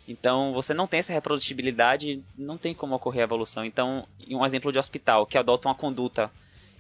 Então, 0.08 0.54
você 0.54 0.74
não 0.74 0.88
tem 0.88 1.00
essa 1.00 1.14
reprodutibilidade, 1.14 2.24
não 2.36 2.58
tem 2.58 2.74
como 2.74 2.96
ocorrer 2.96 3.22
evolução. 3.22 3.64
Então, 3.64 4.08
um 4.28 4.44
exemplo 4.44 4.72
de 4.72 4.80
hospital 4.80 5.26
que 5.26 5.38
adota 5.38 5.68
uma 5.68 5.76
conduta 5.76 6.32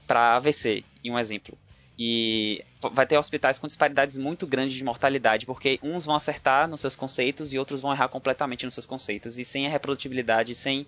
para 0.07 0.35
AVC, 0.35 0.83
um 1.05 1.19
exemplo 1.19 1.55
e 2.03 2.63
vai 2.93 3.05
ter 3.05 3.15
hospitais 3.15 3.59
com 3.59 3.67
disparidades 3.67 4.17
muito 4.17 4.47
grandes 4.47 4.73
de 4.73 4.83
mortalidade, 4.83 5.45
porque 5.45 5.79
uns 5.83 6.03
vão 6.03 6.15
acertar 6.15 6.67
nos 6.67 6.81
seus 6.81 6.95
conceitos 6.95 7.53
e 7.53 7.59
outros 7.59 7.79
vão 7.79 7.93
errar 7.93 8.09
completamente 8.09 8.65
nos 8.65 8.73
seus 8.73 8.87
conceitos. 8.87 9.37
E 9.37 9.45
sem 9.45 9.67
a 9.67 9.69
reprodutibilidade, 9.69 10.55
sem 10.55 10.87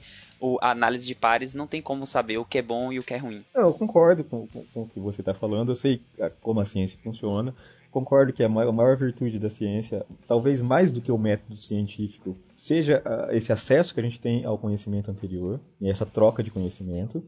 a 0.60 0.72
análise 0.72 1.06
de 1.06 1.14
pares, 1.14 1.54
não 1.54 1.68
tem 1.68 1.84
como 1.84 2.08
saber 2.08 2.40
o 2.40 2.46
que 2.46 2.58
é 2.58 2.64
bom 2.64 2.92
e 2.92 2.98
o 2.98 3.04
que 3.04 3.14
é 3.14 3.18
ruim. 3.18 3.46
eu 3.54 3.72
concordo 3.76 4.24
com, 4.24 4.48
com, 4.48 4.66
com 4.66 4.82
o 4.82 4.90
que 4.90 5.00
você 5.00 5.22
está 5.22 5.36
falando, 5.36 5.72
eu 5.72 5.76
sei 5.76 6.02
como 6.42 6.60
a 6.60 6.66
ciência 6.66 6.98
funciona. 7.04 7.54
Concordo 7.92 8.34
que 8.34 8.44
a 8.44 8.50
maior, 8.50 8.70
a 8.70 8.74
maior, 8.74 8.98
virtude 8.98 9.38
da 9.38 9.52
ciência, 9.52 10.04
talvez 10.28 10.62
mais 10.62 10.92
do 10.92 11.00
que 11.00 11.12
o 11.12 11.18
método 11.18 11.56
científico, 11.58 12.36
seja 12.56 13.04
uh, 13.06 13.32
esse 13.32 13.54
acesso 13.54 13.94
que 13.94 14.00
a 14.00 14.04
gente 14.04 14.20
tem 14.20 14.44
ao 14.46 14.58
conhecimento 14.58 15.12
anterior, 15.12 15.60
e 15.80 15.88
essa 15.88 16.08
troca 16.08 16.42
de 16.42 16.50
conhecimento. 16.50 17.24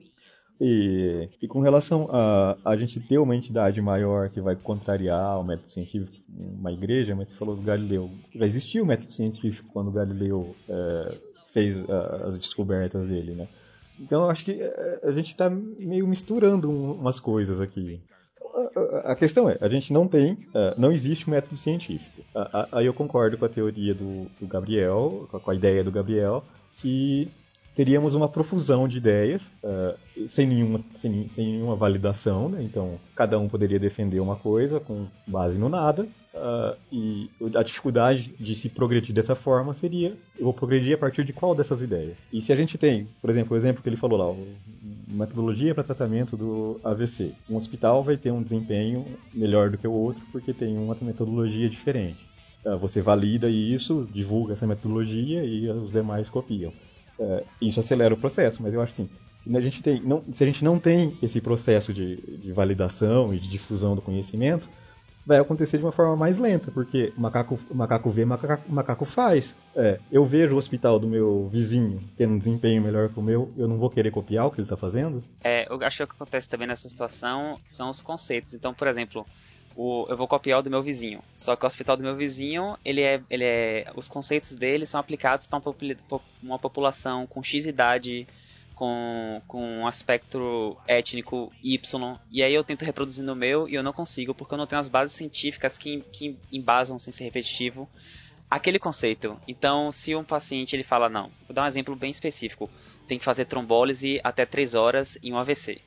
E, 0.60 1.30
e, 1.41 1.48
com 1.48 1.60
relação 1.60 2.08
a 2.10 2.58
a 2.63 2.78
gente 2.78 3.00
ter 3.00 3.18
uma 3.18 3.36
entidade 3.36 3.82
maior 3.82 4.30
que 4.30 4.39
vai 4.39 4.56
contrariar 4.56 5.39
o 5.39 5.44
método 5.44 5.72
científico, 5.72 6.15
uma 6.30 6.72
igreja, 6.72 7.13
mas 7.13 7.30
você 7.30 7.36
falou 7.36 7.56
do 7.56 7.62
Galileu. 7.62 8.10
Já 8.34 8.46
existia 8.46 8.82
o 8.82 8.86
método 8.86 9.12
científico 9.12 9.70
quando 9.74 9.91
Galileu 9.91 10.56
é, 10.70 11.18
fez 11.46 11.84
as 11.89 12.38
descobertas 12.38 13.08
dele, 13.08 13.36
né? 13.36 13.48
Então 14.00 14.24
eu 14.24 14.30
acho 14.30 14.44
que 14.44 14.52
é, 14.52 15.00
a 15.04 15.12
gente 15.12 15.28
está 15.28 15.50
meio 15.50 16.08
misturando 16.08 16.70
umas 16.70 17.20
coisas 17.20 17.62
aqui. 17.62 18.02
A 19.04 19.15
questão 19.15 19.50
é, 19.50 19.58
a 19.60 19.68
gente 19.68 19.91
não 19.91 20.08
tem, 20.08 20.38
é, 20.54 20.76
não 20.78 20.91
existe 20.91 21.28
um 21.28 21.32
método 21.32 21.58
científico. 21.58 22.22
Aí 22.72 22.86
eu 22.86 22.94
concordo 22.94 23.38
com 23.38 23.46
a 23.46 23.50
teoria 23.50 23.94
do 23.94 24.30
Gabriel, 24.44 25.28
com 25.30 25.52
a 25.52 25.56
ideia 25.56 25.84
do 25.84 25.91
Gabriel, 25.91 26.44
que 26.74 27.30
teríamos 27.76 28.16
uma 28.16 28.30
profusão 28.30 28.88
de 28.88 28.98
ideias, 28.98 29.52
uh, 29.62 30.26
sem, 30.26 30.48
nenhuma, 30.48 30.80
sem, 30.96 31.28
sem, 31.28 31.46
nenhuma 31.46 31.76
validação, 31.76 32.48
né? 32.48 32.64
então 32.64 32.98
cada 33.14 33.38
um 33.38 33.50
poderia 33.50 33.78
defender 33.78 34.22
uma 34.22 34.38
coisa 34.38 34.80
com 34.80 35.08
base 35.28 35.60
no 35.60 35.68
nada, 35.68 36.08
uh, 36.34 36.78
e 36.90 37.30
a 37.54 37.62
dificuldade 37.62 38.34
de 38.40 38.56
se 38.56 38.70
progredir 38.70 39.14
dessa 39.14 39.36
forma 39.36 39.74
seria, 39.74 40.16
eu 40.40 40.46
vou 40.46 40.54
progredir 40.54 40.96
a 40.96 40.98
partir 40.98 41.26
de 41.26 41.34
qual 41.34 41.54
dessas 41.54 41.82
ideias? 41.82 42.18
E 42.32 42.42
se 42.42 42.54
a 42.54 42.56
gente 42.56 42.78
tem, 42.78 43.10
por 43.22 43.30
exemplo, 43.30 43.54
o 43.54 43.58
exemplo 43.58 43.84
que 43.84 43.90
ele 43.90 43.98
falou 43.98 44.18
lá, 44.18 44.34
metodologia 45.10 45.76
para 45.76 45.84
tratamento 45.84 46.38
do 46.38 46.80
AVC, 46.82 47.34
um 47.50 47.58
hospital 47.58 48.02
vai 48.02 48.16
ter 48.16 48.32
um 48.32 48.42
desempenho 48.42 49.06
melhor 49.34 49.70
do 49.70 49.78
que 49.78 49.88
o 49.88 49.92
outro 49.92 50.24
porque 50.32 50.54
tem 50.54 50.78
uma 50.78 50.96
metodologia 51.02 51.70
diferente. 51.70 52.26
Uh, 52.66 52.78
você 52.78 53.02
valida 53.02 53.50
isso, 53.50 54.08
divulga 54.14 54.54
essa 54.54 54.66
metodologia 54.66 55.44
e 55.44 55.70
os 55.70 55.92
demais 55.92 56.30
copiam. 56.30 56.72
É, 57.19 57.45
isso 57.62 57.80
acelera 57.80 58.13
o 58.13 58.17
processo, 58.17 58.62
mas 58.62 58.73
eu 58.73 58.82
acho 58.82 58.93
assim, 58.93 59.10
se 59.36 59.56
a 59.56 59.62
gente, 59.62 59.82
tem, 59.82 60.01
não, 60.01 60.23
se 60.30 60.43
a 60.43 60.47
gente 60.47 60.63
não 60.63 60.78
tem 60.78 61.17
esse 61.21 61.39
processo 61.39 61.93
de, 61.93 62.17
de, 62.39 62.51
validação 62.51 63.34
e 63.34 63.39
de 63.39 63.47
difusão 63.47 63.95
do 63.95 64.01
conhecimento, 64.01 64.69
vai 65.25 65.39
acontecer 65.39 65.78
de 65.78 65.84
uma 65.84 65.93
forma 65.93 66.15
mais 66.15 66.38
lenta, 66.38 66.71
porque 66.71 67.13
macaco, 67.17 67.58
macaco 67.73 68.10
vê, 68.10 68.25
macaco, 68.25 68.69
macaco 68.71 69.06
faz. 69.06 69.56
É, 69.75 69.99
eu 70.12 70.25
vejo 70.25 70.56
o 70.56 70.58
hospital 70.58 70.99
do 70.99 71.08
meu 71.08 71.47
vizinho 71.47 72.04
tendo 72.17 72.34
um 72.34 72.38
desempenho 72.38 72.82
melhor 72.82 73.10
que 73.10 73.19
o 73.19 73.23
meu, 73.23 73.51
eu 73.58 73.67
não 73.67 73.78
vou 73.78 73.89
querer 73.89 74.12
copiar 74.12 74.45
o 74.45 74.51
que 74.51 74.58
ele 74.58 74.65
está 74.65 74.78
fazendo? 74.78 75.23
É, 75.41 75.71
eu 75.71 75.80
acho 75.84 75.97
que 75.97 76.04
o 76.04 76.08
que 76.08 76.13
acontece 76.15 76.49
também 76.49 76.67
nessa 76.67 76.89
situação 76.89 77.60
são 77.65 77.89
os 77.89 78.01
conceitos. 78.01 78.54
Então, 78.54 78.73
por 78.73 78.88
exemplo, 78.88 79.25
o, 79.76 80.06
eu 80.10 80.16
vou 80.16 80.28
copiar 80.28 80.60
o 80.60 80.62
do 80.62 80.70
meu 80.70 80.82
vizinho. 80.82 81.22
Só 81.36 81.56
que 81.56 81.66
o 81.66 81.68
hospital 81.68 81.98
do 81.98 82.04
meu 82.04 82.16
vizinho, 82.16 82.78
ele 82.84 83.02
é, 83.02 83.22
ele 83.30 83.44
é, 83.44 83.92
os 83.96 84.08
conceitos 84.08 84.56
dele 84.56 84.86
são 84.86 85.00
aplicados 85.00 85.46
para 85.46 85.60
uma, 85.60 86.22
uma 86.42 86.60
população 86.60 87.28
com 87.28 87.44
X 87.44 87.66
idade, 87.66 88.28
com, 88.76 89.42
com 89.48 89.62
um 89.62 89.88
aspecto 89.88 90.78
étnico 90.88 91.52
Y, 91.64 92.18
e 92.32 92.44
aí 92.44 92.54
eu 92.54 92.64
tento 92.64 92.86
reproduzir 92.86 93.24
no 93.24 93.36
meu 93.36 93.68
e 93.68 93.76
eu 93.76 93.82
não 93.82 93.94
consigo, 93.94 94.36
porque 94.36 94.54
eu 94.54 94.58
não 94.58 94.68
tenho 94.68 94.80
as 94.80 94.90
bases 94.90 95.16
científicas 95.16 95.78
que, 95.78 96.02
que 96.12 96.38
embasam, 96.52 97.00
sem 97.00 97.12
ser 97.12 97.24
repetitivo, 97.24 97.90
aquele 98.50 98.78
conceito. 98.78 99.40
Então, 99.48 99.92
se 99.92 100.16
um 100.16 100.24
paciente 100.24 100.76
ele 100.76 100.84
fala, 100.84 101.10
não, 101.10 101.32
vou 101.48 101.56
dar 101.56 101.64
um 101.64 101.68
exemplo 101.68 101.96
bem 101.96 102.12
específico, 102.12 102.70
tem 103.08 103.18
que 103.18 103.26
fazer 103.26 103.46
trombólise 103.46 104.20
até 104.24 104.46
3 104.46 104.76
horas 104.76 105.18
em 105.24 105.34
um 105.34 105.38
AVC. 105.38 105.82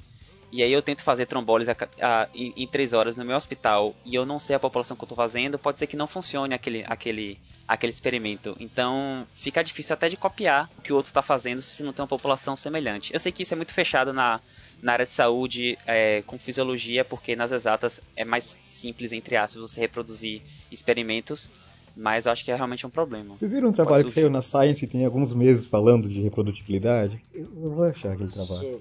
E 0.50 0.62
aí 0.62 0.72
eu 0.72 0.80
tento 0.80 1.02
fazer 1.02 1.26
trombólise 1.26 1.70
a, 1.70 1.76
a, 2.00 2.28
em, 2.34 2.52
em 2.56 2.66
3 2.66 2.92
horas 2.92 3.16
no 3.16 3.24
meu 3.24 3.37
hospital 3.37 3.94
e 4.04 4.14
eu 4.14 4.24
não 4.24 4.38
sei 4.38 4.56
a 4.56 4.61
população 4.61 4.96
que 4.96 5.02
eu 5.02 5.06
estou 5.06 5.16
fazendo, 5.16 5.58
pode 5.58 5.78
ser 5.78 5.87
que 5.87 5.96
não 5.96 6.06
funcione 6.06 6.54
aquele, 6.54 6.84
aquele, 6.87 7.38
aquele 7.66 7.92
experimento. 7.92 8.56
Então 8.58 9.26
fica 9.34 9.62
difícil 9.62 9.92
até 9.94 10.08
de 10.08 10.16
copiar 10.16 10.70
o 10.78 10.82
que 10.82 10.92
o 10.92 10.96
outro 10.96 11.11
está 11.11 11.20
fazendo 11.20 11.61
se 11.61 11.82
não 11.82 11.92
tem 11.92 12.02
uma 12.02 12.08
população 12.08 12.56
semelhante. 12.56 13.12
Eu 13.12 13.20
sei 13.20 13.30
que 13.30 13.42
isso 13.42 13.52
é 13.52 13.56
muito 13.56 13.74
fechado 13.74 14.12
na, 14.12 14.40
na 14.80 14.92
área 14.92 15.06
de 15.06 15.12
saúde 15.12 15.78
é, 15.87 16.22
com 16.22 16.38
fisiologia, 16.38 17.04
porque 17.04 17.37
nas 17.37 17.52
exatas 17.52 18.00
é 18.16 18.24
mais 18.24 18.58
simples, 18.66 19.12
entre 19.12 19.37
aspas, 19.37 19.61
você 19.61 19.80
reproduzir 19.80 20.42
experimentos. 20.72 21.50
Mas 21.94 22.26
eu 22.26 22.32
acho 22.32 22.44
que 22.44 22.52
é 22.52 22.54
realmente 22.54 22.87
um 22.87 22.90
problema. 22.90 23.34
Vocês 23.34 23.52
viram 23.52 23.70
um 23.70 23.72
trabalho 23.72 24.04
que 24.04 24.12
saiu 24.12 24.30
na 24.30 24.40
Science 24.40 24.87
tem 24.87 25.04
alguns 25.04 25.34
meses 25.34 25.66
falando 25.66 26.08
de 26.08 26.20
reprodutibilidade? 26.20 27.20
Eu 27.34 27.48
vou 27.50 27.82
achar 27.82 28.12
aquele 28.12 28.30
trabalho. 28.30 28.80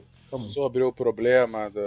Sobre 0.52 0.84
o 0.84 0.92
problema 0.92 1.70
da, 1.70 1.82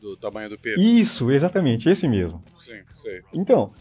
do 0.00 0.16
tamanho 0.16 0.48
do 0.48 0.58
peso. 0.58 0.82
Isso, 0.82 1.30
exatamente, 1.30 1.88
esse 1.88 2.08
mesmo. 2.08 2.42
Sim, 2.58 2.80
sei. 2.96 3.20
Então, 3.34 3.72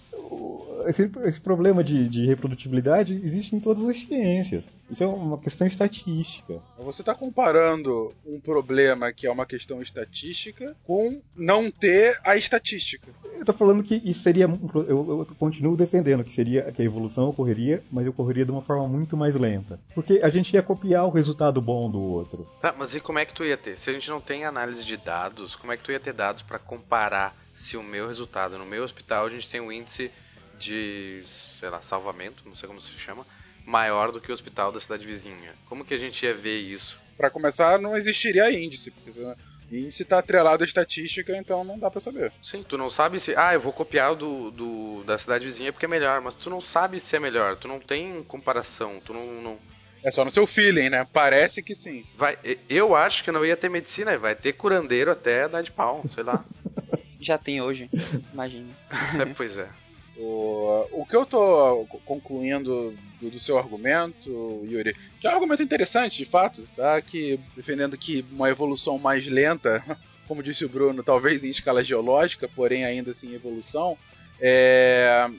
esse, 0.88 1.10
esse 1.26 1.42
problema 1.42 1.84
de, 1.84 2.08
de, 2.08 2.26
reprodutibilidade 2.26 3.14
existe 3.14 3.56
em 3.56 3.60
todas 3.60 3.88
as 3.88 3.98
ciências. 3.98 4.72
Isso 4.90 5.04
é 5.04 5.08
uma 5.08 5.38
questão 5.38 5.68
estatística. 5.68 6.62
Você 6.80 7.02
está 7.02 7.14
comparando 7.14 8.14
um 8.26 8.40
problema 8.40 9.12
que 9.12 9.28
é 9.28 9.32
uma 9.32 9.46
questão 9.46 9.82
estatística 9.82 10.76
com 10.86 11.22
não 11.36 11.70
ter 11.70 12.20
a 12.24 12.38
estatística. 12.38 13.08
Eu 13.34 13.42
estou 13.42 13.56
falando 13.56 13.84
que 13.84 13.96
isso 14.04 14.22
seria. 14.22 14.46
Eu, 14.46 14.88
eu, 14.88 15.28
continuo 15.38 15.76
defendendo 15.76 16.24
que 16.24 16.34
seria 16.34 16.72
que 16.72 16.82
a 16.82 16.86
evolução 16.86 17.30
ocorreria, 17.30 17.84
mas 17.92 18.08
ocorreria 18.08 18.46
de 18.46 18.52
uma 18.52 18.62
forma 18.62 18.88
muito 18.88 19.18
mais 19.18 19.36
lenta. 19.36 19.80
Porque 19.94 20.22
a 20.24 20.30
gente 20.30 20.54
ia 20.54 20.64
copiar 20.64 21.06
o 21.06 21.10
resultado 21.10 21.62
bom 21.62 21.90
do 21.90 22.00
outro. 22.00 22.48
Tá, 22.62 22.74
mas 22.78 22.96
e 22.96 23.00
como 23.00 23.20
é 23.20 23.26
que 23.26 23.34
tu 23.34 23.44
ia 23.44 23.58
ter? 23.58 23.78
Se 23.78 23.90
a 23.90 23.94
gente 23.94 24.10
não 24.10 24.22
tem 24.22 24.46
análise 24.46 24.84
de 24.86 24.98
dados, 24.98 25.56
como 25.56 25.72
é 25.72 25.78
que 25.78 25.84
tu 25.84 25.92
ia 25.92 26.00
ter 26.00 26.14
dados 26.14 26.44
para 26.44 26.60
comparar 26.60 27.36
se 27.58 27.76
o 27.76 27.84
meu 27.84 28.08
resultado 28.08 28.58
no 28.58 28.66
meu 28.66 28.84
hospital 28.84 29.26
a 29.26 29.30
gente 29.30 29.50
tem 29.50 29.60
um 29.60 29.72
índice 29.72 30.12
de, 30.58 31.24
sei 31.60 31.70
lá, 31.70 31.82
salvamento, 31.82 32.44
não 32.46 32.56
sei 32.56 32.68
como 32.68 32.80
se 32.80 32.92
chama, 32.98 33.26
maior 33.66 34.12
do 34.12 34.22
que 34.22 34.32
o 34.32 34.34
hospital 34.34 34.72
da 34.72 34.80
cidade 34.80 35.06
vizinha. 35.06 35.54
Como 35.66 35.84
que 35.84 35.94
a 35.94 35.98
gente 35.98 36.24
ia 36.24 36.34
ver 36.34 36.60
isso? 36.60 37.00
Para 37.18 37.30
começar, 37.30 37.80
não 37.80 37.98
existiria 37.98 38.50
índice, 38.52 38.92
porque 38.92 39.20
índice 39.72 40.04
está 40.04 40.20
atrelado 40.20 40.64
à 40.64 40.68
estatística, 40.68 41.36
então 41.36 41.64
não 41.64 41.80
dá 41.80 41.90
para 41.90 42.00
saber. 42.00 42.32
Sim, 42.44 42.64
tu 42.64 42.78
não 42.78 42.90
sabe 42.92 43.20
se, 43.20 43.36
ah, 43.36 43.54
eu 43.54 43.60
vou 43.60 43.74
copiar 43.74 44.16
do, 44.16 44.52
do 44.52 45.04
da 45.04 45.18
cidade 45.18 45.46
vizinha 45.46 45.74
porque 45.74 45.86
é 45.86 45.90
melhor, 45.90 46.22
mas 46.22 46.36
tu 46.36 46.50
não 46.50 46.62
sabe 46.62 47.00
se 47.00 47.16
é 47.16 47.20
melhor, 47.20 47.56
tu 47.56 47.68
não 47.68 47.80
tem 47.80 48.24
comparação, 48.24 49.02
tu 49.04 49.14
não, 49.14 49.42
não... 49.42 49.60
É 50.04 50.12
só 50.12 50.24
no 50.24 50.32
seu 50.32 50.46
feeling, 50.46 50.90
né? 50.90 51.06
Parece 51.12 51.64
que 51.64 51.74
sim. 51.74 52.06
Vai, 52.16 52.38
eu 52.70 52.96
acho 52.96 53.24
que 53.24 53.32
não 53.32 53.44
ia 53.44 53.58
ter 53.58 53.68
medicina, 53.68 54.16
vai 54.18 54.36
ter 54.36 54.54
curandeiro 54.54 55.12
até 55.12 55.50
dar 55.50 55.64
de 55.64 55.72
pau, 55.72 56.04
sei 56.14 56.24
lá. 56.24 56.46
Já 57.20 57.38
tem 57.38 57.62
hoje, 57.62 57.90
imagina. 58.34 58.68
é, 59.20 59.26
pois 59.26 59.58
é. 59.58 59.68
O, 60.18 60.88
o 60.94 61.06
que 61.06 61.16
eu 61.16 61.26
tô 61.26 61.86
concluindo 62.04 62.96
do, 63.22 63.30
do, 63.30 63.40
seu 63.40 63.58
argumento, 63.58 64.66
Yuri, 64.66 64.96
que 65.22 65.28
é 65.28 65.30
um 65.30 65.34
argumento 65.34 65.62
interessante, 65.62 66.18
de 66.18 66.26
fato, 66.26 66.68
tá? 66.76 67.00
Que 67.02 67.40
defendendo 67.56 67.96
que 67.96 68.26
uma 68.32 68.50
evolução 68.50 68.98
mais 68.98 69.28
lenta, 69.28 69.84
como 70.28 70.42
disse 70.42 70.66
o 70.66 70.70
Bruno, 70.70 71.04
talvez 71.04 71.44
em 71.44 71.52
escala 71.52 71.84
geológica, 71.84 72.48
porém 72.48 72.84
ainda 72.84 73.12
assim 73.12 73.36
evolução, 73.36 73.96
é, 74.42 75.30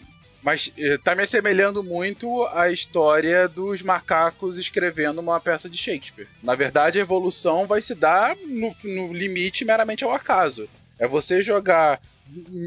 mas 0.43 0.73
está 0.77 1.14
me 1.14 1.25
assemelhando 1.25 1.83
muito 1.83 2.45
à 2.47 2.71
história 2.71 3.49
dos 3.49 3.83
macacos 3.83 4.57
escrevendo 4.57 5.21
uma 5.21 5.41
peça 5.41 5.69
de 5.69 5.77
Shakespeare. 5.77 6.29
Na 6.41 6.55
verdade, 6.55 6.99
a 6.99 7.03
evolução 7.03 7.67
vai 7.67 7.83
se 7.83 7.95
dar 7.95 8.37
no, 8.37 8.75
no 8.85 9.12
limite 9.12 9.64
meramente 9.64 10.05
ao 10.05 10.12
acaso. 10.12 10.69
É 10.98 11.06
você 11.06 11.42
jogar 11.42 12.00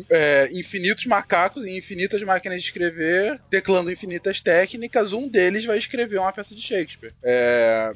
é, 0.09 0.49
infinitos 0.51 1.05
macacos 1.05 1.65
e 1.65 1.77
infinitas 1.77 2.21
máquinas 2.23 2.61
de 2.61 2.67
escrever, 2.67 3.39
teclando 3.49 3.91
infinitas 3.91 4.41
técnicas, 4.41 5.13
um 5.13 5.27
deles 5.27 5.65
vai 5.65 5.77
escrever 5.77 6.19
uma 6.19 6.33
peça 6.33 6.55
de 6.55 6.61
Shakespeare. 6.61 7.13
É, 7.21 7.93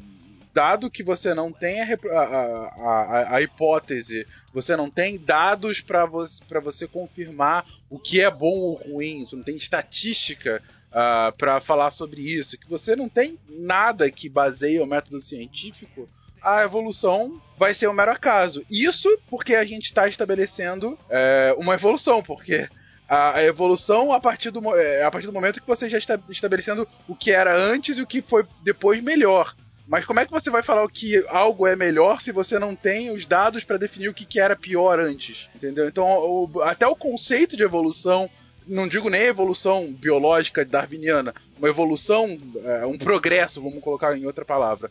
dado 0.56 0.90
que 0.90 1.04
você 1.04 1.34
não 1.34 1.52
tem 1.52 1.82
a, 1.82 1.88
a, 2.12 2.20
a, 2.20 3.36
a 3.36 3.42
hipótese, 3.42 4.26
você 4.54 4.76
não 4.78 4.90
tem 4.90 5.18
dados 5.18 5.82
para 5.82 6.06
você, 6.06 6.42
você 6.64 6.88
confirmar 6.88 7.66
o 7.90 8.00
que 8.00 8.22
é 8.22 8.32
bom 8.32 8.56
ou 8.56 8.76
ruim, 8.76 9.26
você 9.26 9.36
não 9.36 9.44
tem 9.44 9.58
estatística 9.58 10.64
uh, 10.66 10.98
ah, 10.98 11.34
para 11.38 11.60
falar 11.60 11.92
sobre 11.92 12.22
isso, 12.22 12.58
que 12.58 12.70
você 12.70 12.96
não 12.96 13.10
tem 13.10 13.38
nada 13.50 14.10
que 14.10 14.30
baseie 14.30 14.80
o 14.80 14.86
método 14.86 15.22
científico 15.22 16.10
a 16.46 16.64
evolução 16.64 17.42
vai 17.58 17.74
ser 17.74 17.90
um 17.90 17.94
mero 17.94 18.12
acaso. 18.12 18.64
Isso 18.70 19.10
porque 19.28 19.56
a 19.56 19.66
gente 19.66 19.86
está 19.86 20.08
estabelecendo 20.08 20.98
é, 21.10 21.56
uma 21.58 21.74
evolução, 21.74 22.22
porque 22.22 22.70
a, 23.10 23.42
evolução 23.44 24.14
a 24.14 24.20
partir, 24.20 24.52
do, 24.52 24.76
é, 24.76 25.04
a 25.04 25.10
partir 25.10 25.26
do 25.26 25.34
momento 25.34 25.60
que 25.60 25.68
você 25.68 25.90
já 25.90 25.98
está 25.98 26.20
estabelecendo 26.30 26.88
o 27.08 27.16
que 27.16 27.32
era 27.32 27.58
antes 27.58 27.98
e 27.98 28.02
o 28.02 28.08
que 28.08 28.22
foi 28.22 28.46
depois 28.64 29.04
melhor. 29.04 29.56
Mas 29.88 30.06
como 30.06 30.20
é 30.20 30.26
que 30.26 30.32
você 30.32 30.52
vai 30.52 30.62
falar 30.62 30.88
que 30.90 31.24
algo 31.28 31.66
é 31.66 31.76
melhor 31.76 32.22
se 32.22 32.32
você 32.32 32.60
não 32.60 32.76
tem 32.76 33.12
os 33.12 33.26
dados 33.26 33.64
para 33.64 33.78
definir 33.78 34.10
o 34.10 34.14
que, 34.14 34.26
que 34.26 34.40
era 34.40 34.56
pior 34.56 35.00
antes? 35.00 35.50
Entendeu? 35.56 35.88
Então, 35.88 36.06
o, 36.06 36.62
até 36.62 36.86
o 36.86 36.96
conceito 36.96 37.58
de 37.58 37.64
evolução 37.64 38.30
não 38.68 38.88
digo 38.88 39.10
nem 39.10 39.22
evolução 39.22 39.94
biológica 39.94 40.66
darwiniana, 40.66 41.36
uma 41.58 41.70
evolução, 41.70 42.38
é, 42.64 42.86
um 42.86 42.98
progresso, 42.98 43.62
vamos 43.62 43.84
colocar 43.84 44.18
em 44.18 44.26
outra 44.26 44.44
palavra 44.44 44.90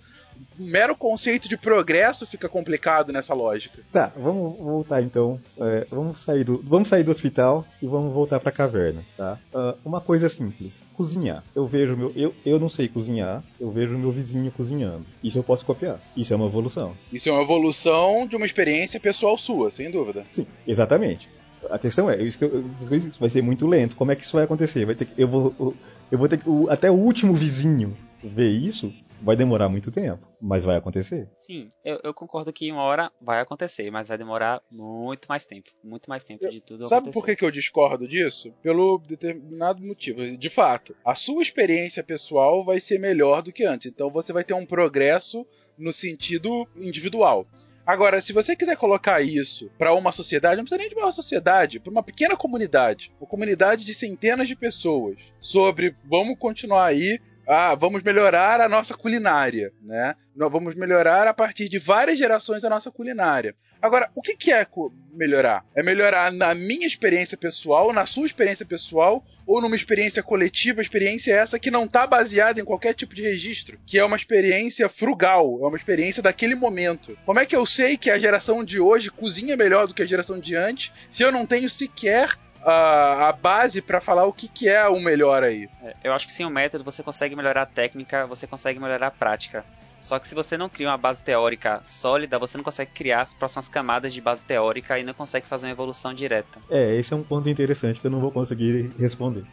o 0.59 0.65
mero 0.65 0.95
conceito 0.97 1.49
de 1.49 1.57
progresso 1.57 2.27
fica 2.27 2.49
complicado 2.49 3.13
nessa 3.13 3.35
lógica. 3.35 3.83
Tá, 3.91 4.13
vamos 4.17 4.57
voltar 4.59 5.03
então. 5.03 5.41
É, 5.59 5.87
vamos, 5.91 6.19
sair 6.21 6.45
do, 6.45 6.63
vamos 6.63 6.89
sair 6.89 7.03
do 7.03 7.11
hospital 7.11 7.67
e 7.83 7.87
vamos 7.87 8.13
voltar 8.13 8.41
pra 8.41 8.53
caverna, 8.53 9.05
tá? 9.17 9.39
Uh, 9.53 9.77
uma 9.85 10.01
coisa 10.01 10.29
simples: 10.29 10.85
cozinhar. 10.95 11.43
Eu 11.55 11.67
vejo 11.67 11.97
meu. 11.97 12.13
Eu, 12.15 12.35
eu 12.45 12.59
não 12.59 12.69
sei 12.69 12.89
cozinhar, 12.89 13.43
eu 13.61 13.71
vejo 13.71 13.99
meu 13.99 14.11
vizinho 14.11 14.51
cozinhando. 14.51 15.05
Isso 15.23 15.39
eu 15.39 15.45
posso 15.45 15.65
copiar. 15.65 16.01
Isso 16.17 16.33
é 16.33 16.37
uma 16.37 16.47
evolução. 16.47 16.97
Isso 17.13 17.29
é 17.29 17.33
uma 17.33 17.43
evolução 17.43 18.27
de 18.27 18.37
uma 18.37 18.47
experiência 18.47 19.01
pessoal 19.01 19.37
sua, 19.37 19.71
sem 19.71 19.91
dúvida. 19.91 20.25
Sim, 20.31 20.47
exatamente. 20.67 21.29
A 21.71 21.79
questão 21.79 22.11
é, 22.11 22.23
isso, 22.23 22.39
isso 22.93 23.19
vai 23.19 23.31
ser 23.31 23.43
muito 23.43 23.67
lento. 23.67 23.97
Como 23.97 24.13
é 24.13 24.17
que 24.17 24.23
isso 24.23 24.35
vai 24.35 24.45
acontecer? 24.45 24.85
Vai 24.85 24.95
ter 24.95 25.07
que, 25.07 25.21
eu 25.21 25.27
vou, 25.27 25.75
eu 26.11 26.19
vou 26.19 26.29
ter 26.29 26.37
que, 26.37 26.45
até 26.69 26.91
o 26.91 26.95
último 26.95 27.35
vizinho 27.35 27.97
ver 28.29 28.49
isso 28.49 28.93
vai 29.21 29.37
demorar 29.37 29.69
muito 29.69 29.91
tempo, 29.91 30.29
mas 30.41 30.65
vai 30.65 30.77
acontecer. 30.77 31.29
Sim, 31.39 31.71
eu, 31.85 32.01
eu, 32.05 32.15
concordo 32.15 32.53
que 32.53 32.71
uma 32.71 32.83
hora 32.83 33.11
vai 33.21 33.41
acontecer, 33.41 33.91
mas 33.91 34.09
vai 34.09 34.19
demorar 34.19 34.61
muito 34.71 35.27
mais 35.29 35.45
tempo. 35.45 35.71
Muito 35.83 36.09
mais 36.09 36.25
tempo 36.25 36.49
de 36.49 36.61
tudo 36.61 36.85
Sabe 36.87 37.05
acontecer. 37.05 37.21
por 37.21 37.27
que, 37.27 37.37
que 37.37 37.45
eu 37.45 37.51
discordo 37.51 38.07
disso? 38.07 38.53
Pelo 38.63 38.99
determinado 38.99 39.83
motivo. 39.83 40.37
De 40.37 40.51
fato, 40.51 40.95
a 41.05 41.15
sua 41.15 41.43
experiência 41.43 42.03
pessoal 42.03 42.65
vai 42.65 42.81
ser 42.81 42.99
melhor 42.99 43.43
do 43.43 43.53
que 43.53 43.65
antes. 43.65 43.91
Então 43.91 44.11
você 44.11 44.33
vai 44.33 44.45
ter 44.45 44.55
um 44.55 44.67
progresso 44.67 45.47
no 45.79 45.93
sentido 45.93 46.69
individual. 46.77 47.47
Agora, 47.87 48.23
se 48.23 48.33
você 48.33 48.57
quiser 48.57 48.77
colocar 48.77 49.21
isso 49.21 49.71
para 49.77 49.93
uma 49.93 50.11
sociedade, 50.11 50.57
não 50.57 50.65
precisa 50.65 50.81
nem 50.81 50.89
de 50.89 50.95
uma 50.95 51.13
sociedade, 51.13 51.79
para 51.79 51.91
uma 51.91 52.03
pequena 52.03 52.35
comunidade, 52.35 53.13
uma 53.21 53.29
comunidade 53.29 53.85
de 53.85 53.93
centenas 53.93 54.49
de 54.49 54.57
pessoas, 54.57 55.19
sobre 55.39 55.95
vamos 56.09 56.39
continuar 56.39 56.87
aí 56.87 57.21
ah, 57.47 57.75
vamos 57.75 58.03
melhorar 58.03 58.61
a 58.61 58.69
nossa 58.69 58.95
culinária, 58.95 59.73
né? 59.83 60.15
Nós 60.35 60.51
vamos 60.51 60.75
melhorar 60.75 61.29
a 61.29 61.35
partir 61.35 61.69
de 61.69 61.79
várias 61.79 62.19
gerações 62.19 62.65
a 62.65 62.71
nossa 62.71 62.91
culinária. 62.91 63.55
Agora, 63.81 64.11
o 64.15 64.23
que, 64.23 64.51
é 64.51 64.67
melhorar? 65.13 65.65
É 65.75 65.83
melhorar 65.83 66.33
na 66.33 66.55
minha 66.55 66.87
experiência 66.87 67.37
pessoal, 67.37 67.93
na 67.93 68.07
sua 68.07 68.27
experiência 68.27 68.65
pessoal, 68.65 69.25
ou 69.47 69.61
numa 69.61 69.77
experiência 69.77 70.23
coletiva, 70.23 70.81
experiência 70.81 71.35
essa 71.35 71.59
que 71.59 71.71
não 71.71 71.85
está 71.85 72.07
baseada 72.07 72.61
em 72.61 72.65
qualquer 72.65 72.95
tipo 72.95 73.15
de 73.15 73.23
registro, 73.23 73.79
que 73.87 73.99
é 73.99 74.05
uma 74.05 74.17
experiência 74.17 74.89
frugal, 74.89 75.61
é 75.63 75.67
uma 75.67 75.77
experiência 75.77 76.23
daquele 76.23 76.55
momento. 76.55 77.17
Como 77.27 77.39
é 77.39 77.47
que 77.47 77.55
eu 77.55 77.67
sei 77.67 77.97
que 77.97 78.11
a 78.11 78.19
geração 78.19 78.65
de 78.65 78.81
hoje 78.81 79.11
cozinha 79.11 79.57
melhor 79.57 79.87
do 79.87 79.95
que 79.95 80.03
a 80.03 80.07
geração 80.07 80.41
de 80.41 80.57
antes, 80.57 80.93
se 81.11 81.23
eu 81.23 81.31
não 81.31 81.47
tenho 81.47 81.69
sequer 81.69 82.31
a, 82.65 83.29
a 83.29 83.33
base 83.33 83.81
para 83.83 84.01
falar 84.01 84.25
o 84.25 84.33
que, 84.33 84.49
que 84.49 84.69
é 84.69 84.89
o 84.89 84.99
melhor 85.01 85.43
aí. 85.43 85.69
É, 85.83 85.95
eu 86.05 86.13
acho 86.13 86.27
que 86.27 86.33
sem 86.33 86.47
o 86.47 86.51
método 86.51 86.85
você 86.85 87.03
consegue 87.03 87.37
melhorar 87.37 87.63
a 87.63 87.67
técnica, 87.67 88.27
você 88.27 88.47
consegue 88.47 88.81
melhorar 88.81 89.09
a 89.09 89.11
prática. 89.11 89.65
Só 90.01 90.19
que 90.19 90.29
se 90.29 90.35
você 90.35 90.59
não 90.59 90.69
cria 90.69 90.89
uma 90.89 90.99
base 90.99 91.23
teórica 91.23 91.81
sólida, 91.83 92.39
você 92.39 92.59
não 92.59 92.65
consegue 92.65 92.91
criar 92.93 93.23
as 93.23 93.33
próximas 93.33 93.69
camadas 93.69 94.13
de 94.13 94.21
base 94.21 94.45
teórica 94.45 94.99
e 94.99 95.05
não 95.05 95.15
consegue 95.15 95.47
fazer 95.47 95.67
uma 95.67 95.73
evolução 95.73 96.13
direta. 96.13 96.61
É, 96.71 96.95
esse 96.97 97.13
é 97.13 97.17
um 97.17 97.23
ponto 97.23 97.49
interessante 97.49 98.01
que 98.01 98.07
eu 98.07 98.11
não 98.11 98.21
vou 98.21 98.31
conseguir 98.31 98.93
responder. 98.99 99.45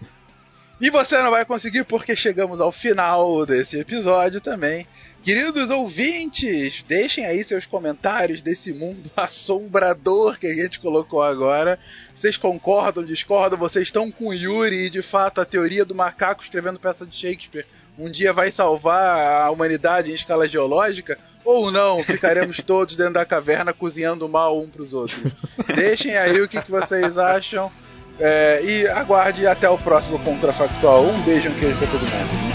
E 0.82 0.90
você 0.90 1.22
não 1.22 1.30
vai 1.30 1.46
conseguir 1.46 1.84
porque 1.84 2.16
chegamos 2.16 2.60
ao 2.60 2.72
final 2.72 3.46
desse 3.46 3.80
episódio 3.80 4.42
também. 4.42 4.88
Queridos 5.22 5.70
ouvintes, 5.70 6.84
deixem 6.88 7.24
aí 7.24 7.44
seus 7.44 7.68
comentários 7.68 8.42
desse 8.42 8.74
mundo 8.74 9.10
assombrador 9.16 10.40
que 10.40 10.48
a 10.48 10.54
gente 10.56 10.80
colocou 10.80 11.22
agora. 11.22 11.78
Vocês 12.16 12.36
concordam, 12.36 13.06
discordam? 13.06 13.60
Vocês 13.60 13.90
estão 13.90 14.10
com 14.10 14.34
Yuri 14.34 14.88
e 14.88 14.90
de 14.90 15.04
fato 15.04 15.40
a 15.40 15.46
teoria 15.46 15.86
do 15.86 15.94
macaco 15.94 16.44
escrevendo 16.44 16.80
peça 16.80 17.06
de 17.06 17.16
Shakespeare 17.16 17.68
um 17.98 18.10
dia 18.10 18.34
vai 18.34 18.52
salvar 18.52 19.44
a 19.44 19.52
humanidade 19.52 20.10
em 20.10 20.16
escala 20.16 20.48
geológica? 20.48 21.18
Ou 21.44 21.72
não, 21.72 22.04
ficaremos 22.04 22.58
todos 22.66 22.96
dentro 22.96 23.14
da 23.14 23.26
caverna 23.26 23.74
cozinhando 23.74 24.28
mal 24.28 24.60
um 24.60 24.68
para 24.68 24.82
os 24.82 24.94
outros? 24.94 25.24
Deixem 25.76 26.16
aí 26.16 26.42
o 26.42 26.48
que, 26.48 26.62
que 26.62 26.72
vocês 26.72 27.18
acham. 27.18 27.72
É, 28.24 28.62
e 28.64 28.88
aguarde 28.88 29.48
até 29.48 29.68
o 29.68 29.78
próximo 29.78 30.20
Contrafactual. 30.20 31.04
Um 31.08 31.22
beijo, 31.22 31.50
um 31.50 31.56
queijo 31.56 31.78
pra 31.78 31.88
todo 31.88 32.02
mundo. 32.02 32.51